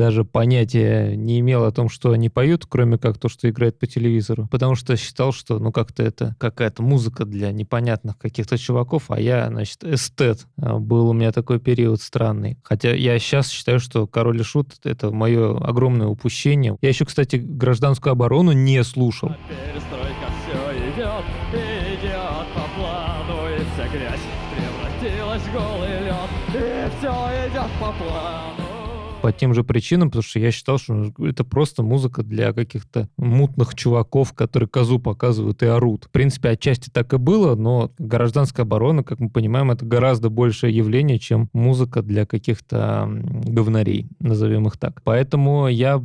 даже 0.00 0.24
понятия 0.24 1.14
не 1.14 1.40
имел 1.40 1.64
о 1.64 1.72
том, 1.72 1.90
что 1.90 2.12
они 2.12 2.30
поют, 2.30 2.64
кроме 2.66 2.96
как 2.96 3.18
то, 3.18 3.28
что 3.28 3.50
играет 3.50 3.78
по 3.78 3.86
телевизору. 3.86 4.48
Потому 4.50 4.74
что 4.74 4.96
считал, 4.96 5.30
что 5.30 5.58
ну 5.58 5.72
как-то 5.72 6.02
это 6.02 6.34
какая-то 6.38 6.82
музыка 6.82 7.26
для 7.26 7.52
непонятных 7.52 8.16
каких-то 8.16 8.56
чуваков, 8.56 9.10
а 9.10 9.20
я, 9.20 9.48
значит, 9.48 9.84
эстет. 9.84 10.46
А, 10.56 10.78
был 10.78 11.10
у 11.10 11.12
меня 11.12 11.32
такой 11.32 11.60
период 11.60 12.00
странный. 12.00 12.58
Хотя 12.62 12.94
я 12.94 13.18
сейчас 13.18 13.50
считаю, 13.50 13.78
что 13.78 14.06
«Король 14.06 14.40
и 14.40 14.42
Шут»— 14.42 14.74
это 14.84 15.10
мое 15.10 15.58
огромное 15.58 16.06
упущение. 16.06 16.78
Я 16.80 16.88
еще, 16.88 17.04
кстати, 17.04 17.36
«Гражданскую 17.36 18.12
оборону» 18.12 18.52
не 18.52 18.82
слушал. 18.84 19.34
Перестройка 19.48 20.32
все 20.40 20.92
идет, 20.94 21.69
голый 25.52 26.04
лед, 26.04 26.30
и 26.54 26.98
все 26.98 27.12
идет 27.48 27.70
по 27.80 27.92
плану 27.92 28.70
по 29.20 29.32
тем 29.32 29.54
же 29.54 29.64
причинам, 29.64 30.08
потому 30.08 30.22
что 30.22 30.38
я 30.38 30.50
считал, 30.50 30.78
что 30.78 31.12
это 31.18 31.44
просто 31.44 31.82
музыка 31.82 32.22
для 32.22 32.52
каких-то 32.52 33.08
мутных 33.16 33.74
чуваков, 33.74 34.32
которые 34.32 34.68
козу 34.68 34.98
показывают 34.98 35.62
и 35.62 35.66
орут. 35.66 36.04
В 36.04 36.10
принципе, 36.10 36.50
отчасти 36.50 36.90
так 36.90 37.12
и 37.12 37.18
было, 37.18 37.54
но 37.54 37.90
гражданская 37.98 38.64
оборона, 38.64 39.04
как 39.04 39.20
мы 39.20 39.28
понимаем, 39.28 39.70
это 39.70 39.84
гораздо 39.84 40.30
большее 40.30 40.74
явление, 40.74 41.18
чем 41.18 41.48
музыка 41.52 42.02
для 42.02 42.26
каких-то 42.26 43.08
говнарей, 43.44 44.08
назовем 44.20 44.66
их 44.66 44.76
так. 44.78 45.02
Поэтому 45.04 45.68
я 45.68 46.02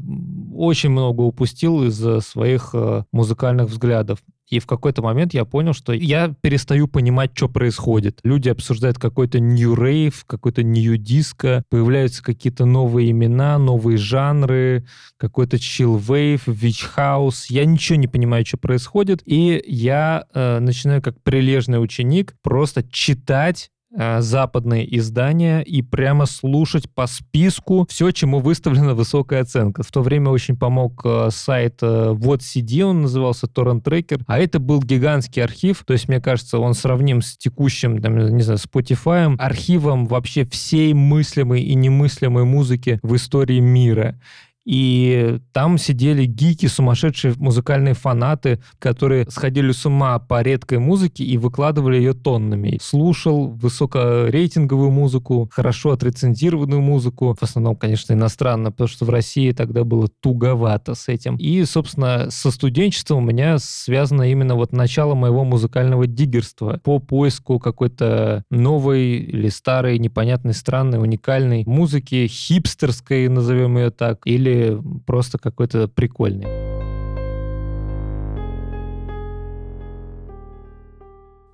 очень 0.53 0.89
много 0.89 1.21
упустил 1.21 1.83
из 1.83 2.25
своих 2.25 2.71
э, 2.73 3.03
музыкальных 3.11 3.69
взглядов. 3.69 4.19
И 4.49 4.59
в 4.59 4.65
какой-то 4.65 5.01
момент 5.01 5.33
я 5.33 5.45
понял, 5.45 5.73
что 5.73 5.93
я 5.93 6.33
перестаю 6.41 6.87
понимать, 6.87 7.31
что 7.33 7.49
происходит. 7.49 8.19
Люди 8.23 8.49
обсуждают 8.49 8.99
какой-то 8.99 9.39
new 9.39 9.73
rave, 9.73 10.15
какой-то 10.27 10.63
new 10.63 10.95
disco, 10.95 11.63
появляются 11.69 12.23
какие-то 12.23 12.65
новые 12.65 13.11
имена, 13.11 13.57
новые 13.57 13.97
жанры, 13.97 14.85
какой-то 15.17 15.57
chill 15.57 15.99
wave, 15.99 16.41
witch 16.45 16.85
house. 16.95 17.45
Я 17.49 17.65
ничего 17.65 17.97
не 17.97 18.07
понимаю, 18.07 18.45
что 18.45 18.57
происходит. 18.57 19.21
И 19.25 19.63
я 19.65 20.25
э, 20.33 20.59
начинаю 20.59 21.01
как 21.01 21.21
прилежный 21.23 21.81
ученик 21.81 22.35
просто 22.43 22.83
читать 22.83 23.71
западные 24.19 24.97
издания 24.97 25.61
и 25.61 25.81
прямо 25.81 26.25
слушать 26.25 26.89
по 26.89 27.07
списку 27.07 27.85
все, 27.89 28.11
чему 28.11 28.39
выставлена 28.39 28.93
высокая 28.93 29.41
оценка. 29.41 29.83
В 29.83 29.91
то 29.91 30.01
время 30.01 30.29
очень 30.29 30.57
помог 30.57 31.01
э, 31.05 31.29
сайт 31.31 31.79
э, 31.81 32.11
вот 32.11 32.41
CD, 32.41 32.81
он 32.81 33.03
назывался 33.03 33.47
Torrent 33.47 33.83
Tracker, 33.83 34.21
а 34.27 34.39
это 34.39 34.59
был 34.59 34.81
гигантский 34.81 35.43
архив, 35.43 35.83
то 35.85 35.93
есть, 35.93 36.07
мне 36.07 36.19
кажется, 36.19 36.59
он 36.59 36.73
сравним 36.73 37.21
с 37.21 37.37
текущим, 37.37 38.01
там, 38.01 38.17
не 38.35 38.43
знаю, 38.43 38.59
Spotify, 38.59 39.35
архивом 39.37 40.07
вообще 40.07 40.45
всей 40.45 40.93
мыслимой 40.93 41.61
и 41.61 41.75
немыслимой 41.75 42.43
музыки 42.43 42.99
в 43.01 43.15
истории 43.15 43.59
мира. 43.59 44.19
И 44.65 45.39
там 45.53 45.77
сидели 45.77 46.25
гики, 46.25 46.65
сумасшедшие 46.65 47.35
музыкальные 47.37 47.93
фанаты, 47.93 48.59
которые 48.79 49.29
сходили 49.29 49.71
с 49.71 49.85
ума 49.85 50.17
по 50.19 50.41
редкой 50.41 50.79
музыке 50.79 51.23
и 51.23 51.37
выкладывали 51.37 51.97
ее 51.97 52.13
тоннами. 52.13 52.79
Слушал 52.81 53.49
высокорейтинговую 53.49 54.89
музыку, 54.89 55.49
хорошо 55.53 55.91
отрецензированную 55.91 56.81
музыку, 56.81 57.35
в 57.39 57.43
основном, 57.43 57.75
конечно, 57.75 58.13
иностранно, 58.13 58.71
потому 58.71 58.87
что 58.87 59.05
в 59.05 59.09
России 59.09 59.51
тогда 59.51 59.83
было 59.83 60.07
туговато 60.07 60.95
с 60.95 61.07
этим. 61.09 61.35
И, 61.35 61.63
собственно, 61.65 62.31
со 62.31 62.49
студенчеством 62.49 63.19
у 63.19 63.27
меня 63.27 63.59
связано 63.59 64.23
именно 64.23 64.55
вот 64.55 64.73
начало 64.73 65.13
моего 65.13 65.43
музыкального 65.43 66.07
диггерства 66.07 66.79
по 66.83 66.99
поиску 66.99 67.59
какой-то 67.59 68.43
новой 68.49 69.17
или 69.17 69.49
старой, 69.49 69.99
непонятной, 69.99 70.53
странной, 70.53 70.99
уникальной 70.99 71.63
музыки, 71.67 72.27
хипстерской, 72.27 73.27
назовем 73.27 73.77
ее 73.77 73.91
так, 73.91 74.21
или 74.25 74.54
просто 75.05 75.37
какой-то 75.37 75.87
прикольный. 75.87 76.75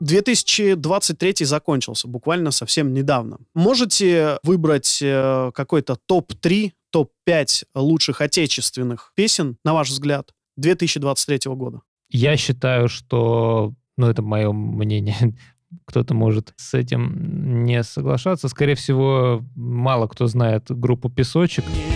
2023 0.01 1.45
закончился 1.45 2.07
буквально 2.07 2.51
совсем 2.51 2.91
недавно. 2.91 3.37
Можете 3.53 4.39
выбрать 4.43 4.99
э, 5.01 5.51
какой-то 5.53 5.95
топ-3, 6.07 6.71
топ-5 6.89 7.65
лучших 7.75 8.21
отечественных 8.21 9.11
песен, 9.15 9.57
на 9.63 9.73
ваш 9.73 9.89
взгляд, 9.89 10.33
2023 10.57 11.51
года? 11.53 11.81
Я 12.09 12.35
считаю, 12.35 12.89
что, 12.89 13.73
ну 13.95 14.07
это 14.07 14.23
мое 14.23 14.51
мнение, 14.51 15.37
кто-то 15.85 16.15
может 16.15 16.53
с 16.57 16.73
этим 16.73 17.63
не 17.63 17.83
соглашаться. 17.83 18.47
Скорее 18.49 18.75
всего, 18.75 19.43
мало 19.55 20.07
кто 20.07 20.25
знает 20.25 20.65
группу 20.67 21.09
«Песочек». 21.09 21.63
Ничего 21.67 21.90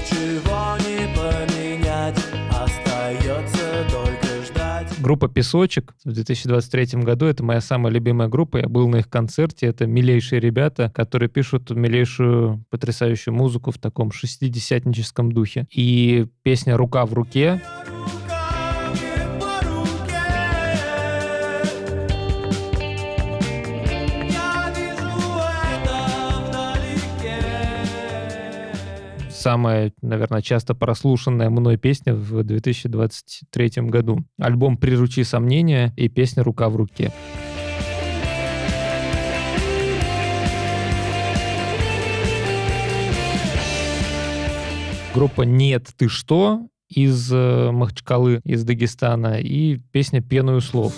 Группа 5.05 5.27
«Песочек» 5.27 5.93
в 6.03 6.13
2023 6.13 7.03
году— 7.03 7.25
это 7.27 7.43
моя 7.43 7.61
самая 7.61 7.93
любимая 7.93 8.27
группа. 8.27 8.57
Я 8.57 8.67
был 8.67 8.87
на 8.87 8.95
их 8.95 9.07
концерте. 9.07 9.67
Это 9.67 9.85
милейшие 9.85 10.39
ребята, 10.39 10.91
которые 10.95 11.29
пишут 11.29 11.69
милейшую, 11.69 12.65
потрясающую 12.71 13.31
музыку 13.31 13.69
в 13.69 13.77
таком 13.77 14.11
шестидесятническом 14.11 15.31
духе. 15.31 15.67
И 15.69 16.25
песня 16.41 16.75
«Рука 16.75 17.05
в 17.05 17.13
руке» 17.13 17.61
самая, 29.45 29.93
наверное, 30.01 30.41
часто 30.41 30.73
прослушанная 30.73 31.51
мной 31.51 31.77
песня 31.77 32.15
в 32.15 32.43
2023 32.43 33.71
году. 33.83 34.25
Альбом 34.39 34.75
«Приручи 34.75 35.21
сомнения» 35.21 35.93
и 35.95 36.09
песня 36.09 36.41
«Рука 36.41 36.67
в 36.67 36.75
руке». 36.75 37.11
Группа 45.13 45.43
«Нет, 45.43 45.89
ты 45.95 46.09
что?» 46.09 46.67
из 46.89 47.31
э, 47.31 47.69
Махачкалы, 47.71 48.41
из 48.43 48.63
Дагестана, 48.63 49.39
и 49.39 49.77
песня 49.91 50.23
«Пеную 50.23 50.59
слов». 50.61 50.95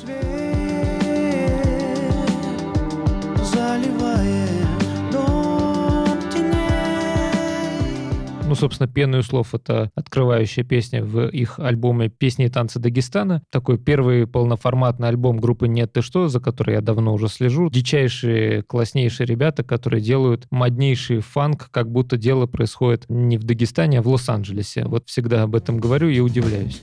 Ну, 8.48 8.56
собственно, 8.56 8.88
«Пеную 8.88 9.24
слов»— 9.24 9.54
это 9.54 9.92
открывающая 9.94 10.64
песня 10.64 11.04
в 11.04 11.28
их 11.28 11.60
альбоме 11.60 12.08
«Песни 12.08 12.46
и 12.46 12.50
танцы 12.50 12.80
Дагестана». 12.80 13.44
Такой 13.52 13.78
первый 13.78 14.26
полноформатный 14.26 15.10
альбом 15.10 15.38
группы 15.38 15.68
«Нет, 15.68 15.92
ты 15.92 16.02
что», 16.02 16.30
за 16.30 16.40
который 16.40 16.76
я 16.76 16.82
давно 16.82 17.14
уже 17.14 17.28
слежу. 17.28 17.70
Дичайшие, 17.70 18.64
класснейшие 18.64 19.28
ребята, 19.28 19.66
которые 19.66 20.02
делают 20.02 20.48
моднейший 20.50 21.20
фанк, 21.20 21.70
как 21.72 21.92
будто 21.92 22.16
дело 22.16 22.46
происходит 22.46 23.04
не 23.10 23.38
в 23.38 23.44
Дагестане, 23.44 24.00
а 24.00 24.02
в 24.02 24.08
Лос-Анджелесе. 24.08 24.86
Вот 24.86 25.10
всегда 25.10 25.44
об 25.44 25.54
этом 25.54 25.78
говорю 25.78 26.08
и 26.08 26.22
удивляюсь. 26.22 26.82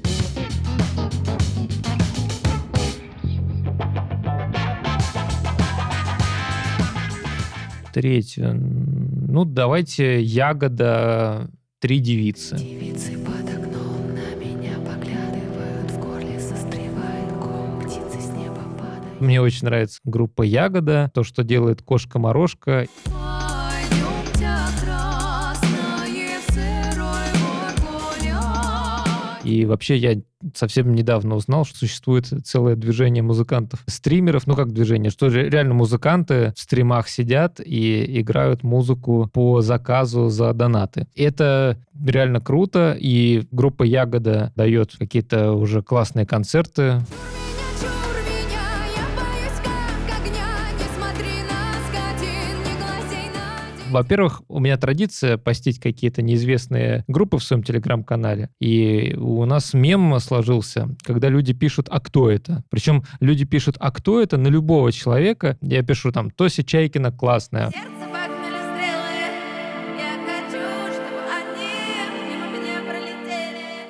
Третье. 7.95 8.53
Ну, 8.53 9.45
давайте 9.45 10.21
Ягода 10.21 11.49
«Три 11.79 12.01
девицы». 12.01 12.57
Девицы 12.57 13.17
под 13.19 13.49
окном 13.49 14.15
на 14.15 14.35
меня 14.35 14.75
поглядывают, 14.79 15.93
в 15.93 16.01
горле 16.01 16.41
застревает 16.41 17.33
ком, 17.41 17.81
птицы 17.81 18.21
с 18.21 18.31
неба 18.37 18.63
падают. 18.77 19.21
Мне 19.21 19.41
очень 19.41 19.67
нравится 19.67 20.01
группа 20.03 20.43
Ягода, 20.43 21.09
то, 21.15 21.23
что 21.23 21.45
делает 21.45 21.83
Кошка-морожка. 21.83 22.89
И 29.45 29.65
вообще 29.65 29.97
я 29.97 30.21
совсем 30.55 30.95
недавно 30.95 31.37
узнал, 31.37 31.65
что 31.65 31.79
существует 31.79 32.27
целое 32.45 32.77
движение 32.77 33.23
музыкантов-стримеров. 33.23 34.47
Ну, 34.47 34.55
как 34.55 34.73
движение, 34.73 35.11
что 35.11 35.29
реально 35.29 35.75
музыканты 35.75 36.53
в 36.57 36.61
стримах 36.61 37.09
сидят 37.09 37.61
и 37.65 38.21
играют 38.21 38.63
музыку 38.63 39.31
по 39.33 39.61
заказу 39.61 40.29
за 40.29 40.53
донаты. 40.53 41.07
Это 41.15 41.79
реально 42.05 42.41
круто, 42.41 42.97
и 42.99 43.47
группа 43.51 43.83
Ягода 43.83 44.53
дает 44.57 44.97
какие-то 44.99 45.53
уже 45.53 45.83
классные 45.83 46.27
концерты. 46.27 47.01
Во-первых, 53.95 54.43
у 54.49 54.59
меня 54.59 54.77
традиция 54.77 55.39
постить 55.39 55.79
какие-то 55.79 56.21
неизвестные 56.21 57.05
группы 57.07 57.39
в 57.39 57.45
своем 57.45 57.63
телеграм-канале. 57.63 58.51
И 58.59 59.15
у 59.17 59.45
нас 59.45 59.73
мем 59.73 60.19
сложился, 60.19 60.97
когда 61.05 61.29
люди 61.29 61.53
пишут 61.53 61.87
«А 61.91 62.01
кто 62.01 62.29
это?». 62.29 62.65
Причем 62.71 63.05
люди 63.21 63.45
пишут 63.45 63.77
«А 63.79 63.93
кто 63.93 64.21
это?» 64.21 64.37
на 64.37 64.49
любого 64.49 64.91
человека. 64.91 65.59
Я 65.61 65.85
пишу 65.85 66.11
там 66.11 66.33
«Тося 66.33 66.65
Чайкина 66.65 67.13
классная». 67.13 67.71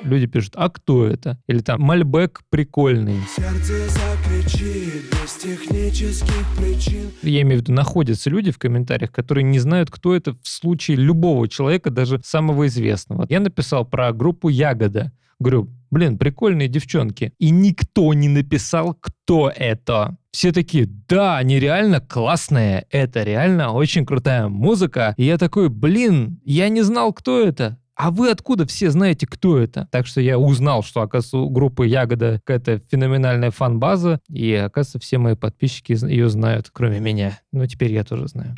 Люди 0.05 0.27
пишут, 0.27 0.55
а 0.57 0.69
кто 0.69 1.07
это? 1.07 1.39
Или 1.47 1.61
там, 1.61 1.81
Мальбек 1.81 2.43
прикольный. 2.51 3.21
Сердце 3.35 3.89
закричит 3.89 5.05
без 5.11 5.35
технических 5.35 6.45
причин. 6.57 7.11
Я 7.23 7.43
имею 7.43 7.61
в 7.61 7.63
виду, 7.63 7.73
находятся 7.73 8.31
люди 8.31 8.51
в 8.51 8.59
комментариях, 8.59 9.11
которые 9.13 9.45
не 9.45 9.59
знают, 9.59 9.91
кто 9.91 10.15
это 10.15 10.35
в 10.35 10.49
случае 10.49 10.97
любого 10.97 11.49
человека, 11.49 11.91
даже 11.91 12.21
самого 12.25 12.67
известного. 12.67 13.27
Я 13.29 13.41
написал 13.41 13.85
про 13.85 14.13
группу 14.13 14.49
«Ягода». 14.49 15.13
Говорю, 15.41 15.69
блин, 15.91 16.17
прикольные 16.17 16.69
девчонки. 16.69 17.33
И 17.39 17.51
никто 17.51 18.15
не 18.15 18.29
написал, 18.29 18.97
кто 19.01 19.53
это. 19.55 20.17
Все 20.31 20.53
такие, 20.53 20.87
да, 20.87 21.37
они 21.37 21.59
реально 21.59 22.01
классные, 22.01 22.87
это 22.91 23.23
реально 23.23 23.73
очень 23.73 24.07
крутая 24.07 24.49
музыка. 24.49 25.15
И 25.17 25.25
я 25.25 25.39
такой, 25.39 25.69
блин, 25.69 26.41
я 26.45 26.69
не 26.69 26.83
знал, 26.83 27.13
кто 27.13 27.41
это 27.41 27.79
а 27.97 28.11
вы 28.11 28.31
откуда 28.31 28.67
все 28.67 28.91
знаете, 28.91 29.27
кто 29.27 29.59
это? 29.59 29.89
Так 29.91 30.07
что 30.07 30.21
я 30.21 30.39
узнал, 30.39 30.83
что, 30.83 31.01
оказывается, 31.03 31.39
у 31.39 31.51
группы 31.51 31.87
Ягода 31.87 32.41
какая-то 32.45 32.81
феноменальная 32.91 33.51
фан-база, 33.51 34.21
и, 34.29 34.53
оказывается, 34.55 34.99
все 34.99 35.19
мои 35.19 35.35
подписчики 35.35 35.93
ее 36.07 36.29
знают, 36.29 36.71
кроме 36.73 37.01
меня. 37.01 37.39
Ну, 37.53 37.67
теперь 37.67 37.93
я 37.93 38.05
тоже 38.05 38.29
знаю 38.29 38.55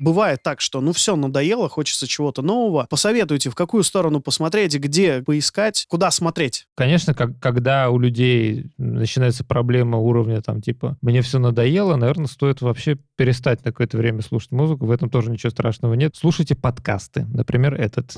бывает 0.00 0.42
так, 0.42 0.60
что 0.60 0.80
ну 0.80 0.92
все, 0.92 1.14
надоело, 1.14 1.68
хочется 1.68 2.08
чего-то 2.08 2.42
нового. 2.42 2.86
Посоветуйте, 2.90 3.50
в 3.50 3.54
какую 3.54 3.84
сторону 3.84 4.20
посмотреть, 4.20 4.76
где 4.76 5.22
поискать, 5.22 5.86
куда 5.88 6.10
смотреть. 6.10 6.66
Конечно, 6.74 7.14
как, 7.14 7.38
когда 7.38 7.90
у 7.90 7.98
людей 7.98 8.70
начинается 8.78 9.44
проблема 9.44 9.98
уровня 9.98 10.40
там 10.42 10.60
типа 10.60 10.96
«мне 11.02 11.22
все 11.22 11.38
надоело», 11.38 11.96
наверное, 11.96 12.26
стоит 12.26 12.60
вообще 12.60 12.98
перестать 13.16 13.64
на 13.64 13.70
какое-то 13.70 13.98
время 13.98 14.22
слушать 14.22 14.50
музыку. 14.50 14.86
В 14.86 14.90
этом 14.90 15.10
тоже 15.10 15.30
ничего 15.30 15.50
страшного 15.50 15.94
нет. 15.94 16.16
Слушайте 16.16 16.54
подкасты. 16.54 17.26
Например, 17.32 17.74
этот. 17.74 18.16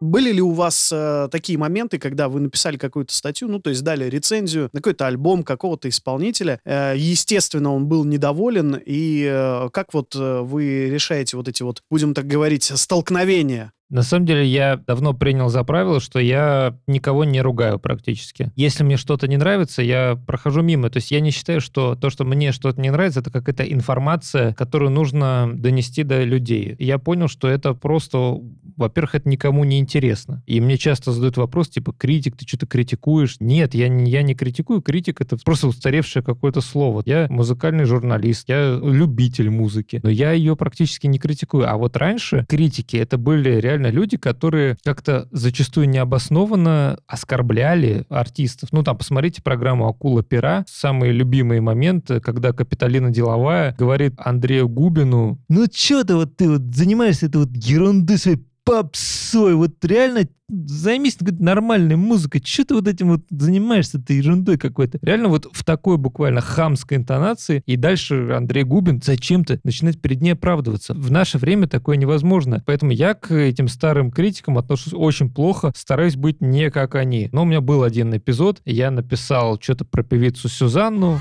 Были 0.00 0.32
ли 0.32 0.40
у 0.40 0.52
вас 0.52 0.90
э, 0.92 1.28
такие 1.30 1.58
моменты, 1.58 1.98
когда 1.98 2.28
вы 2.28 2.40
написали 2.40 2.76
какую-то 2.76 3.12
статью, 3.14 3.48
ну, 3.48 3.58
то 3.58 3.70
есть 3.70 3.82
дали 3.82 4.08
рецензию 4.08 4.70
на 4.72 4.80
какой-то 4.80 5.06
альбом 5.06 5.42
какого-то 5.42 5.88
исполнителя, 5.88 6.60
э, 6.64 6.94
естественно, 6.96 7.74
он 7.74 7.86
был 7.86 8.04
недоволен, 8.04 8.80
и 8.84 9.28
э, 9.28 9.68
как 9.72 9.92
вот 9.94 10.14
э, 10.14 10.40
вы 10.42 10.88
решаете 10.90 11.36
вот 11.36 11.48
эти 11.48 11.62
вот, 11.62 11.82
будем 11.90 12.14
так 12.14 12.26
говорить, 12.26 12.64
столкновения 12.64 13.72
на 13.90 14.02
самом 14.02 14.26
деле 14.26 14.44
я 14.44 14.76
давно 14.76 15.14
принял 15.14 15.48
за 15.48 15.64
правило, 15.64 16.00
что 16.00 16.18
я 16.18 16.76
никого 16.86 17.24
не 17.24 17.40
ругаю 17.40 17.78
практически. 17.78 18.52
Если 18.54 18.84
мне 18.84 18.96
что-то 18.96 19.28
не 19.28 19.36
нравится, 19.36 19.82
я 19.82 20.18
прохожу 20.26 20.62
мимо. 20.62 20.90
То 20.90 20.98
есть 20.98 21.10
я 21.10 21.20
не 21.20 21.30
считаю, 21.30 21.60
что 21.60 21.94
то, 21.94 22.10
что 22.10 22.24
мне 22.24 22.52
что-то 22.52 22.80
не 22.80 22.90
нравится, 22.90 23.20
это 23.20 23.30
какая-то 23.30 23.64
информация, 23.64 24.52
которую 24.54 24.90
нужно 24.90 25.50
донести 25.54 26.02
до 26.02 26.22
людей. 26.22 26.76
Я 26.78 26.98
понял, 26.98 27.28
что 27.28 27.48
это 27.48 27.72
просто, 27.72 28.38
во-первых, 28.76 29.14
это 29.14 29.28
никому 29.28 29.64
не 29.64 29.78
интересно. 29.78 30.42
И 30.46 30.60
мне 30.60 30.76
часто 30.76 31.12
задают 31.12 31.38
вопрос, 31.38 31.68
типа, 31.70 31.92
критик, 31.92 32.36
ты 32.36 32.46
что-то 32.46 32.66
критикуешь? 32.66 33.36
Нет, 33.40 33.74
я 33.74 33.88
не, 33.88 34.10
я 34.10 34.22
не 34.22 34.34
критикую. 34.34 34.82
Критик— 34.82 35.20
это 35.22 35.38
просто 35.42 35.68
устаревшее 35.68 36.22
какое-то 36.22 36.60
слово. 36.60 37.02
Я 37.06 37.26
музыкальный 37.30 37.84
журналист, 37.84 38.48
я 38.48 38.78
любитель 38.82 39.48
музыки, 39.48 40.00
но 40.02 40.10
я 40.10 40.32
ее 40.32 40.56
практически 40.56 41.06
не 41.06 41.18
критикую. 41.18 41.70
А 41.70 41.76
вот 41.76 41.96
раньше 41.96 42.44
критики— 42.48 42.96
это 42.98 43.16
были 43.16 43.58
реально 43.60 43.77
реально 43.78 43.94
люди, 43.94 44.16
которые 44.16 44.76
как-то 44.84 45.28
зачастую 45.30 45.88
необоснованно 45.88 46.98
оскорбляли 47.06 48.04
артистов. 48.08 48.70
Ну, 48.72 48.82
там, 48.82 48.96
посмотрите 48.96 49.42
программу 49.42 49.88
«Акула 49.88 50.22
пера». 50.22 50.64
Самые 50.68 51.12
любимые 51.12 51.60
моменты, 51.60 52.20
когда 52.20 52.52
Капиталина 52.52 53.10
Деловая 53.10 53.74
говорит 53.78 54.14
Андрею 54.18 54.68
Губину, 54.68 55.38
ну, 55.48 55.66
что 55.72 56.04
ты 56.04 56.16
вот, 56.16 56.36
ты 56.36 56.48
вот 56.48 56.62
занимаешься 56.74 57.26
этой 57.26 57.38
вот 57.42 57.50
ерундой 57.52 58.18
своей 58.18 58.38
попсой. 58.68 59.54
Вот 59.54 59.82
реально 59.84 60.28
займись 60.48 61.16
говорит, 61.18 61.40
нормальной 61.40 61.96
музыкой. 61.96 62.40
Че 62.40 62.64
ты 62.64 62.74
вот 62.74 62.86
этим 62.86 63.08
вот 63.08 63.22
занимаешься, 63.30 63.98
ты 63.98 64.14
ерундой 64.14 64.58
какой-то? 64.58 64.98
Реально 65.02 65.28
вот 65.28 65.48
в 65.50 65.64
такой 65.64 65.96
буквально 65.96 66.40
хамской 66.40 66.96
интонации. 66.96 67.62
И 67.66 67.76
дальше 67.76 68.30
Андрей 68.32 68.64
Губин 68.64 69.00
зачем-то 69.02 69.58
начинает 69.64 70.00
перед 70.00 70.20
ней 70.20 70.32
оправдываться. 70.32 70.94
В 70.94 71.10
наше 71.10 71.38
время 71.38 71.66
такое 71.66 71.96
невозможно. 71.96 72.62
Поэтому 72.66 72.92
я 72.92 73.14
к 73.14 73.32
этим 73.32 73.68
старым 73.68 74.10
критикам 74.10 74.58
отношусь 74.58 74.94
очень 74.94 75.30
плохо, 75.30 75.72
стараюсь 75.74 76.16
быть 76.16 76.40
не 76.40 76.70
как 76.70 76.94
они. 76.94 77.28
Но 77.32 77.42
у 77.42 77.44
меня 77.46 77.60
был 77.60 77.82
один 77.82 78.14
эпизод, 78.16 78.60
я 78.64 78.90
написал 78.90 79.58
что-то 79.60 79.84
про 79.84 80.02
певицу 80.02 80.48
Сюзанну. 80.48 81.20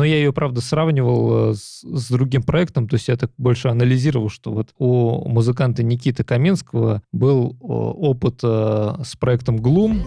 Но 0.00 0.04
я 0.04 0.16
ее, 0.16 0.32
правда, 0.32 0.62
сравнивал 0.62 1.50
э, 1.50 1.54
с, 1.54 1.82
с 1.82 2.08
другим 2.08 2.42
проектом, 2.42 2.88
то 2.88 2.94
есть 2.94 3.08
я 3.08 3.18
так 3.18 3.32
больше 3.36 3.68
анализировал, 3.68 4.30
что 4.30 4.50
вот 4.50 4.70
у 4.78 5.28
музыканта 5.28 5.82
Никиты 5.82 6.24
Каменского 6.24 7.02
был 7.12 7.54
опыт 7.60 8.40
э, 8.42 8.94
с 9.04 9.14
проектом 9.16 9.58
«Глум», 9.58 10.02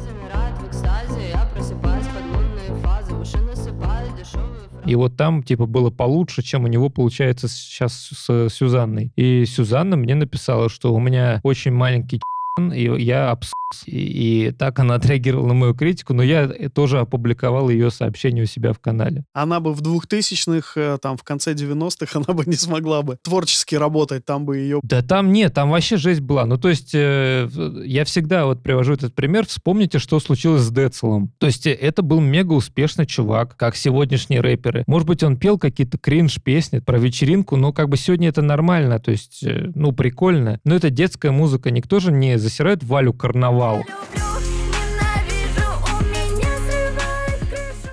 И 4.87 4.95
вот 4.95 5.15
там, 5.15 5.43
типа, 5.43 5.67
было 5.67 5.91
получше, 5.91 6.41
чем 6.41 6.63
у 6.63 6.67
него 6.67 6.89
получается 6.89 7.47
сейчас 7.47 7.93
с 7.93 8.49
Сюзанной. 8.49 9.11
И 9.15 9.45
Сюзанна 9.45 9.95
мне 9.95 10.15
написала, 10.15 10.69
что 10.69 10.93
у 10.93 10.99
меня 10.99 11.39
очень 11.43 11.71
маленький 11.71 12.19
и 12.59 12.83
я 12.99 13.31
обс... 13.31 13.51
И, 13.85 14.47
и 14.47 14.51
так 14.51 14.79
она 14.79 14.95
отреагировала 14.95 15.47
на 15.47 15.53
мою 15.53 15.73
критику, 15.73 16.13
но 16.13 16.23
я 16.23 16.47
тоже 16.73 16.99
опубликовал 16.99 17.69
ее 17.69 17.91
сообщение 17.91 18.43
у 18.43 18.47
себя 18.47 18.73
в 18.73 18.79
канале. 18.79 19.23
Она 19.33 19.59
бы 19.59 19.73
в 19.73 19.81
2000-х, 19.81 20.79
э, 20.79 20.97
там, 21.01 21.17
в 21.17 21.23
конце 21.23 21.53
90-х, 21.53 22.19
она 22.25 22.37
бы 22.37 22.43
не 22.45 22.55
смогла 22.55 23.01
бы 23.01 23.17
творчески 23.21 23.75
работать, 23.75 24.25
там 24.25 24.45
бы 24.45 24.57
ее... 24.57 24.79
Да 24.83 25.01
там 25.01 25.31
нет, 25.31 25.53
там 25.53 25.69
вообще 25.69 25.97
жесть 25.97 26.21
была. 26.21 26.45
Ну, 26.45 26.57
то 26.57 26.69
есть, 26.69 26.91
э, 26.93 27.49
я 27.85 28.05
всегда 28.05 28.45
вот 28.45 28.61
привожу 28.61 28.93
этот 28.93 29.15
пример. 29.15 29.45
Вспомните, 29.45 29.99
что 29.99 30.19
случилось 30.19 30.61
с 30.61 30.71
Децелом. 30.71 31.31
То 31.37 31.47
есть, 31.47 31.67
э, 31.67 31.73
это 31.73 32.01
был 32.01 32.19
мега 32.19 32.53
успешный 32.53 33.05
чувак, 33.05 33.55
как 33.57 33.75
сегодняшние 33.75 34.41
рэперы. 34.41 34.83
Может 34.87 35.07
быть, 35.07 35.23
он 35.23 35.37
пел 35.37 35.57
какие-то 35.57 35.97
кринж-песни 35.97 36.79
про 36.79 36.97
вечеринку, 36.97 37.55
но 37.55 37.73
как 37.73 37.89
бы 37.89 37.97
сегодня 37.97 38.29
это 38.29 38.41
нормально, 38.41 38.99
то 38.99 39.11
есть, 39.11 39.43
э, 39.43 39.71
ну, 39.75 39.91
прикольно. 39.91 40.59
Но 40.63 40.75
это 40.75 40.89
детская 40.89 41.31
музыка, 41.31 41.71
никто 41.71 41.99
же 41.99 42.11
не 42.11 42.37
засирает 42.37 42.83
Валю 42.83 43.13
Карнавал. 43.13 43.62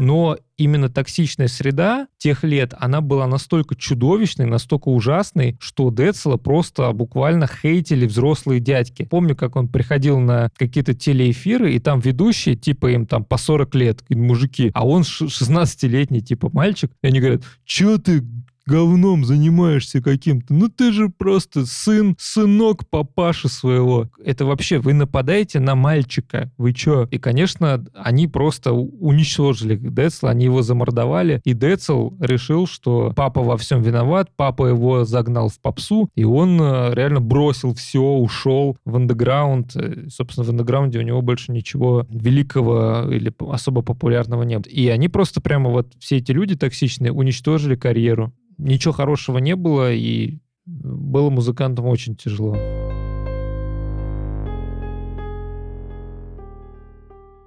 Но 0.01 0.39
именно 0.57 0.89
токсичная 0.89 1.47
среда 1.47 2.09
тех 2.17 2.43
лет, 2.43 2.73
она 2.79 3.03
была 3.03 3.27
настолько 3.27 3.77
чудовищной, 3.77 4.47
настолько 4.47 4.89
ужасной, 4.89 5.59
что 5.61 5.91
Децела 5.91 6.39
просто 6.39 6.91
буквально 6.93 7.47
хейтили 7.47 8.07
взрослые 8.07 8.61
дядьки. 8.61 9.05
Помню, 9.05 9.37
как 9.37 9.57
он 9.57 9.69
приходил 9.69 10.19
на 10.19 10.51
какие-то 10.57 10.95
телеэфиры, 10.95 11.75
и 11.75 11.79
там 11.79 12.01
ведущие, 12.01 12.57
типа 12.57 12.93
им 12.93 13.07
там 13.07 13.25
по 13.25 13.37
40 13.37 13.75
лет, 13.75 14.03
мужики, 14.09 14.71
а 14.73 14.87
он 14.87 15.03
16-летний, 15.03 16.23
типа 16.23 16.49
мальчик, 16.51 16.91
и 17.03 17.07
они 17.07 17.21
говорят, 17.21 17.43
что 17.67 17.99
ты 17.99 18.23
говном 18.71 19.25
занимаешься 19.25 20.01
каким-то. 20.01 20.55
Ну 20.55 20.69
ты 20.69 20.93
же 20.93 21.09
просто 21.09 21.67
сын, 21.67 22.15
сынок 22.19 22.89
папаши 22.89 23.49
своего. 23.49 24.09
Это 24.25 24.45
вообще, 24.47 24.79
вы 24.79 24.95
нападаете 24.95 25.59
на 25.59 25.75
мальчика. 25.75 26.53
Вы 26.57 26.73
чё? 26.73 27.09
И, 27.11 27.19
конечно, 27.19 27.85
они 27.95 28.29
просто 28.29 28.73
уничтожили 28.73 29.77
Децла, 29.77 30.31
они 30.31 30.45
его 30.45 30.63
замордовали. 30.63 31.41
И 31.45 31.53
Децл 31.53 32.13
решил, 32.21 32.67
что 32.67 33.13
папа 33.17 33.43
во 33.43 33.57
всем 33.57 33.83
виноват, 33.83 34.31
папа 34.37 34.67
его 34.67 35.05
загнал 35.05 35.49
в 35.49 35.61
попсу, 35.61 36.09
и 36.15 36.25
он 36.25 36.61
э, 36.61 36.95
реально 36.95 37.21
бросил 37.21 37.75
все, 37.75 38.01
ушел 38.01 38.77
в 38.85 38.95
андеграунд. 38.97 39.75
Э, 39.75 40.09
собственно, 40.09 40.47
в 40.47 40.51
андеграунде 40.51 41.01
у 41.01 41.03
него 41.03 41.23
больше 41.23 41.51
ничего 41.51 42.07
великого 42.09 43.11
или 43.11 43.33
особо 43.51 43.83
популярного 43.83 44.45
нет. 44.45 44.69
И 44.69 44.89
они 44.89 45.09
просто 45.09 45.41
прямо 45.41 45.71
вот 45.71 45.89
все 45.99 46.19
эти 46.19 46.31
люди 46.31 46.55
токсичные 46.55 47.13
уничтожили 47.13 47.75
карьеру 47.75 48.33
ничего 48.61 48.93
хорошего 48.93 49.39
не 49.39 49.57
было, 49.57 49.93
и 49.93 50.39
было 50.67 51.31
музыкантам 51.31 51.87
очень 51.87 52.17
тяжело. 52.17 52.57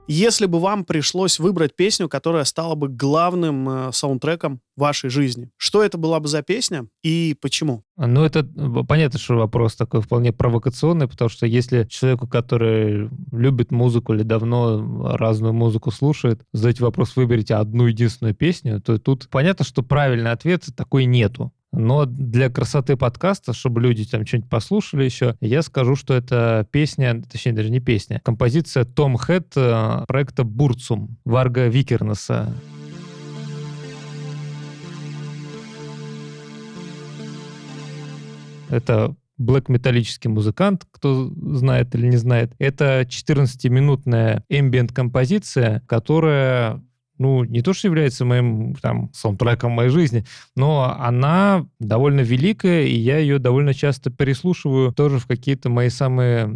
Если 0.07 0.47
бы 0.47 0.59
вам 0.59 0.83
пришлось 0.83 1.39
выбрать 1.39 1.75
песню, 1.75 2.09
которая 2.09 2.43
стала 2.43 2.75
бы 2.75 2.89
главным 2.89 3.69
э, 3.69 3.91
саундтреком 3.93 4.59
вашей 4.75 5.09
жизни, 5.09 5.49
что 5.55 5.81
это 5.81 5.97
была 5.97 6.19
бы 6.19 6.27
за 6.27 6.41
песня 6.41 6.87
и 7.03 7.37
почему? 7.41 7.83
Ну, 7.95 8.23
это 8.23 8.43
понятно, 8.87 9.17
что 9.17 9.35
вопрос 9.35 9.75
такой 9.75 10.01
вполне 10.01 10.33
провокационный, 10.33 11.07
потому 11.07 11.29
что 11.29 11.45
если 11.45 11.85
человеку, 11.85 12.27
который 12.27 13.09
любит 13.31 13.71
музыку 13.71 14.13
или 14.13 14.23
давно 14.23 15.15
разную 15.15 15.53
музыку 15.53 15.89
слушает, 15.89 16.41
задать 16.51 16.81
вопрос, 16.81 17.15
выберите 17.15 17.55
одну 17.55 17.85
единственную 17.85 18.35
песню, 18.35 18.81
то 18.81 18.97
тут 18.97 19.29
понятно, 19.29 19.63
что 19.63 19.83
правильный 19.83 20.31
ответ 20.31 20.65
такой 20.75 21.05
нету. 21.05 21.53
Но 21.73 22.05
для 22.05 22.49
красоты 22.49 22.95
подкаста, 22.95 23.51
чтобы 23.51 23.81
люди 23.81 24.05
там 24.05 24.25
что-нибудь 24.27 24.49
послушали 24.49 25.03
еще, 25.05 25.35
я 25.41 25.63
скажу, 25.63 25.95
что 25.95 26.13
это 26.13 26.67
песня, 26.71 27.21
точнее 27.29 27.53
даже 27.53 27.71
не 27.71 27.79
песня, 27.79 28.21
композиция 28.23 28.85
Том 28.85 29.17
Хэт 29.17 29.53
э, 29.55 30.05
проекта 30.07 30.43
Бурцум 30.43 31.17
Варга 31.25 31.67
Викернеса. 31.67 32.53
Это 38.69 39.15
блэк 39.37 39.65
металлический 39.67 40.29
музыкант, 40.29 40.85
кто 40.91 41.31
знает 41.35 41.95
или 41.95 42.05
не 42.05 42.17
знает. 42.17 42.53
Это 42.59 43.01
14-минутная 43.01 44.43
ambient 44.51 44.93
композиция, 44.93 45.81
которая 45.87 46.83
ну, 47.17 47.43
не 47.43 47.61
то, 47.61 47.73
что 47.73 47.87
является 47.87 48.25
моим 48.25 48.75
там 48.75 49.11
саундтреком 49.13 49.71
моей 49.71 49.89
жизни, 49.89 50.25
но 50.55 50.95
она 50.99 51.65
довольно 51.79 52.21
великая, 52.21 52.83
и 52.83 52.95
я 52.95 53.17
ее 53.17 53.39
довольно 53.39 53.73
часто 53.73 54.09
переслушиваю 54.09 54.91
тоже 54.91 55.19
в 55.19 55.27
какие-то 55.27 55.69
мои 55.69 55.89
самые 55.89 56.51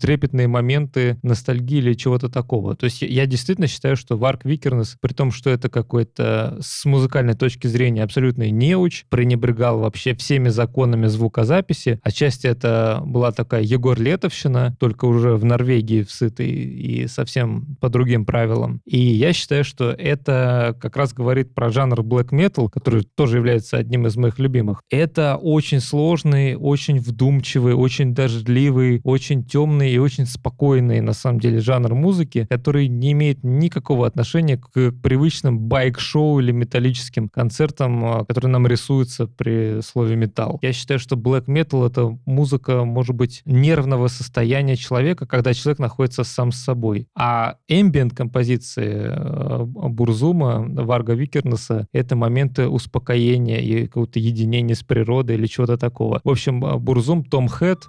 трепетные 0.00 0.48
моменты 0.48 1.18
ностальгии 1.22 1.78
или 1.78 1.94
чего-то 1.94 2.28
такого. 2.28 2.76
То 2.76 2.84
есть 2.84 3.02
я 3.02 3.26
действительно 3.26 3.66
считаю, 3.66 3.96
что 3.96 4.16
Варк 4.16 4.44
Викернес, 4.44 4.96
при 5.00 5.12
том, 5.12 5.32
что 5.32 5.50
это 5.50 5.68
какой-то 5.68 6.58
с 6.60 6.84
музыкальной 6.84 7.34
точки 7.34 7.66
зрения 7.66 8.02
абсолютный 8.02 8.50
неуч, 8.50 9.04
пренебрегал 9.08 9.78
вообще 9.78 10.14
всеми 10.14 10.48
законами 10.48 11.06
звукозаписи. 11.06 12.00
Отчасти 12.02 12.46
это 12.46 13.02
была 13.04 13.32
такая 13.32 13.62
Егор 13.62 13.98
Летовщина, 13.98 14.76
только 14.78 15.06
уже 15.06 15.36
в 15.36 15.44
Норвегии 15.44 16.02
в 16.02 16.10
сытой 16.10 16.50
и 16.50 17.06
совсем 17.06 17.76
по 17.80 17.88
другим 17.88 18.24
правилам. 18.24 18.80
И 18.84 18.98
я 18.98 19.32
считаю, 19.32 19.64
что 19.64 19.93
это 19.98 20.76
как 20.80 20.96
раз 20.96 21.12
говорит 21.12 21.54
про 21.54 21.70
жанр 21.70 22.00
black 22.00 22.30
metal, 22.30 22.68
который 22.68 23.06
тоже 23.14 23.38
является 23.38 23.76
одним 23.76 24.06
из 24.06 24.16
моих 24.16 24.38
любимых. 24.38 24.82
Это 24.90 25.36
очень 25.36 25.80
сложный, 25.80 26.56
очень 26.56 26.98
вдумчивый, 26.98 27.74
очень 27.74 28.14
дождливый, 28.14 29.00
очень 29.04 29.44
темный 29.44 29.92
и 29.92 29.98
очень 29.98 30.26
спокойный, 30.26 31.00
на 31.00 31.12
самом 31.12 31.40
деле, 31.40 31.60
жанр 31.60 31.94
музыки, 31.94 32.46
который 32.48 32.88
не 32.88 33.12
имеет 33.12 33.42
никакого 33.42 34.06
отношения 34.06 34.56
к 34.56 34.92
привычным 35.02 35.58
байк-шоу 35.58 36.40
или 36.40 36.52
металлическим 36.52 37.28
концертам, 37.28 38.04
а, 38.04 38.24
которые 38.24 38.50
нам 38.50 38.66
рисуются 38.66 39.26
при 39.26 39.80
слове 39.82 40.16
металл. 40.16 40.58
Я 40.62 40.72
считаю, 40.72 41.00
что 41.00 41.16
black 41.16 41.46
metal— 41.46 41.86
это 41.88 42.18
музыка, 42.26 42.84
может 42.84 43.14
быть, 43.14 43.42
нервного 43.44 44.08
состояния 44.08 44.76
человека, 44.76 45.26
когда 45.26 45.54
человек 45.54 45.78
находится 45.78 46.24
сам 46.24 46.52
с 46.52 46.62
собой. 46.62 47.08
А 47.14 47.56
ambient 47.70 48.14
композиции 48.14 49.06
а, 49.08 49.66
Бурзума, 49.88 50.64
Варга 50.68 51.14
Викернеса, 51.14 51.86
это 51.92 52.16
моменты 52.16 52.68
успокоения 52.68 53.60
и 53.60 53.86
какого-то 53.86 54.18
единения 54.18 54.74
с 54.74 54.82
природой 54.82 55.36
или 55.36 55.46
чего-то 55.46 55.76
такого. 55.76 56.20
В 56.24 56.30
общем, 56.30 56.60
Бурзум, 56.80 57.24
Том 57.24 57.48
Хэт, 57.48 57.84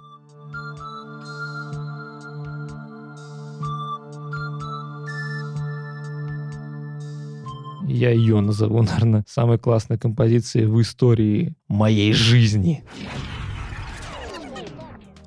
я 7.96 8.10
ее 8.10 8.40
назову, 8.40 8.82
наверное, 8.82 9.24
самой 9.26 9.58
классной 9.58 9.98
композицией 9.98 10.66
в 10.66 10.80
истории 10.80 11.54
моей 11.68 12.12
жизни. 12.12 12.84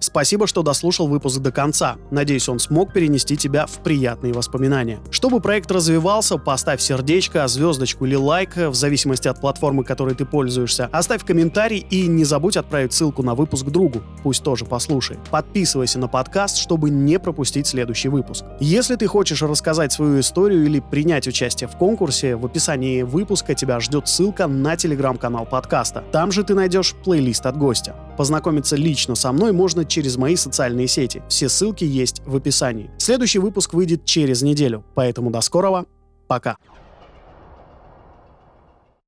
Спасибо, 0.09 0.47
что 0.47 0.63
дослушал 0.63 1.07
выпуск 1.07 1.39
до 1.39 1.51
конца. 1.51 1.97
Надеюсь, 2.09 2.49
он 2.49 2.57
смог 2.57 2.93
перенести 2.93 3.37
тебя 3.37 3.67
в 3.67 3.77
приятные 3.83 4.33
воспоминания. 4.33 4.99
Чтобы 5.11 5.39
проект 5.39 5.69
развивался, 5.69 6.39
поставь 6.39 6.81
сердечко, 6.81 7.47
звездочку 7.47 8.07
или 8.07 8.15
лайк, 8.15 8.57
в 8.57 8.73
зависимости 8.73 9.27
от 9.27 9.39
платформы, 9.39 9.83
которой 9.83 10.15
ты 10.15 10.25
пользуешься. 10.25 10.89
Оставь 10.91 11.23
комментарий 11.23 11.77
и 11.77 12.07
не 12.07 12.25
забудь 12.25 12.57
отправить 12.57 12.91
ссылку 12.91 13.21
на 13.21 13.35
выпуск 13.35 13.67
другу. 13.67 14.01
Пусть 14.23 14.41
тоже 14.41 14.65
послушает. 14.65 15.19
Подписывайся 15.29 15.99
на 15.99 16.07
подкаст, 16.07 16.57
чтобы 16.57 16.89
не 16.89 17.19
пропустить 17.19 17.67
следующий 17.67 18.09
выпуск. 18.09 18.45
Если 18.59 18.95
ты 18.95 19.05
хочешь 19.05 19.43
рассказать 19.43 19.91
свою 19.93 20.21
историю 20.21 20.65
или 20.65 20.79
принять 20.79 21.27
участие 21.27 21.67
в 21.67 21.77
конкурсе, 21.77 22.35
в 22.35 22.47
описании 22.47 23.03
выпуска 23.03 23.53
тебя 23.53 23.79
ждет 23.79 24.07
ссылка 24.07 24.47
на 24.47 24.75
телеграм-канал 24.75 25.45
подкаста. 25.45 26.03
Там 26.11 26.31
же 26.31 26.43
ты 26.43 26.55
найдешь 26.55 26.95
плейлист 26.95 27.45
от 27.45 27.57
гостя. 27.57 27.95
Познакомиться 28.19 28.75
лично 28.75 29.15
со 29.15 29.31
мной 29.31 29.53
можно 29.53 29.85
через 29.85 30.17
мои 30.17 30.35
социальные 30.35 30.89
сети. 30.89 31.23
Все 31.29 31.47
ссылки 31.47 31.85
есть 31.85 32.21
в 32.25 32.35
описании. 32.35 32.91
Следующий 32.97 33.39
выпуск 33.39 33.73
выйдет 33.73 34.03
через 34.03 34.41
неделю, 34.41 34.83
поэтому 34.93 35.31
до 35.31 35.39
скорого. 35.39 35.85
Пока. 36.27 36.57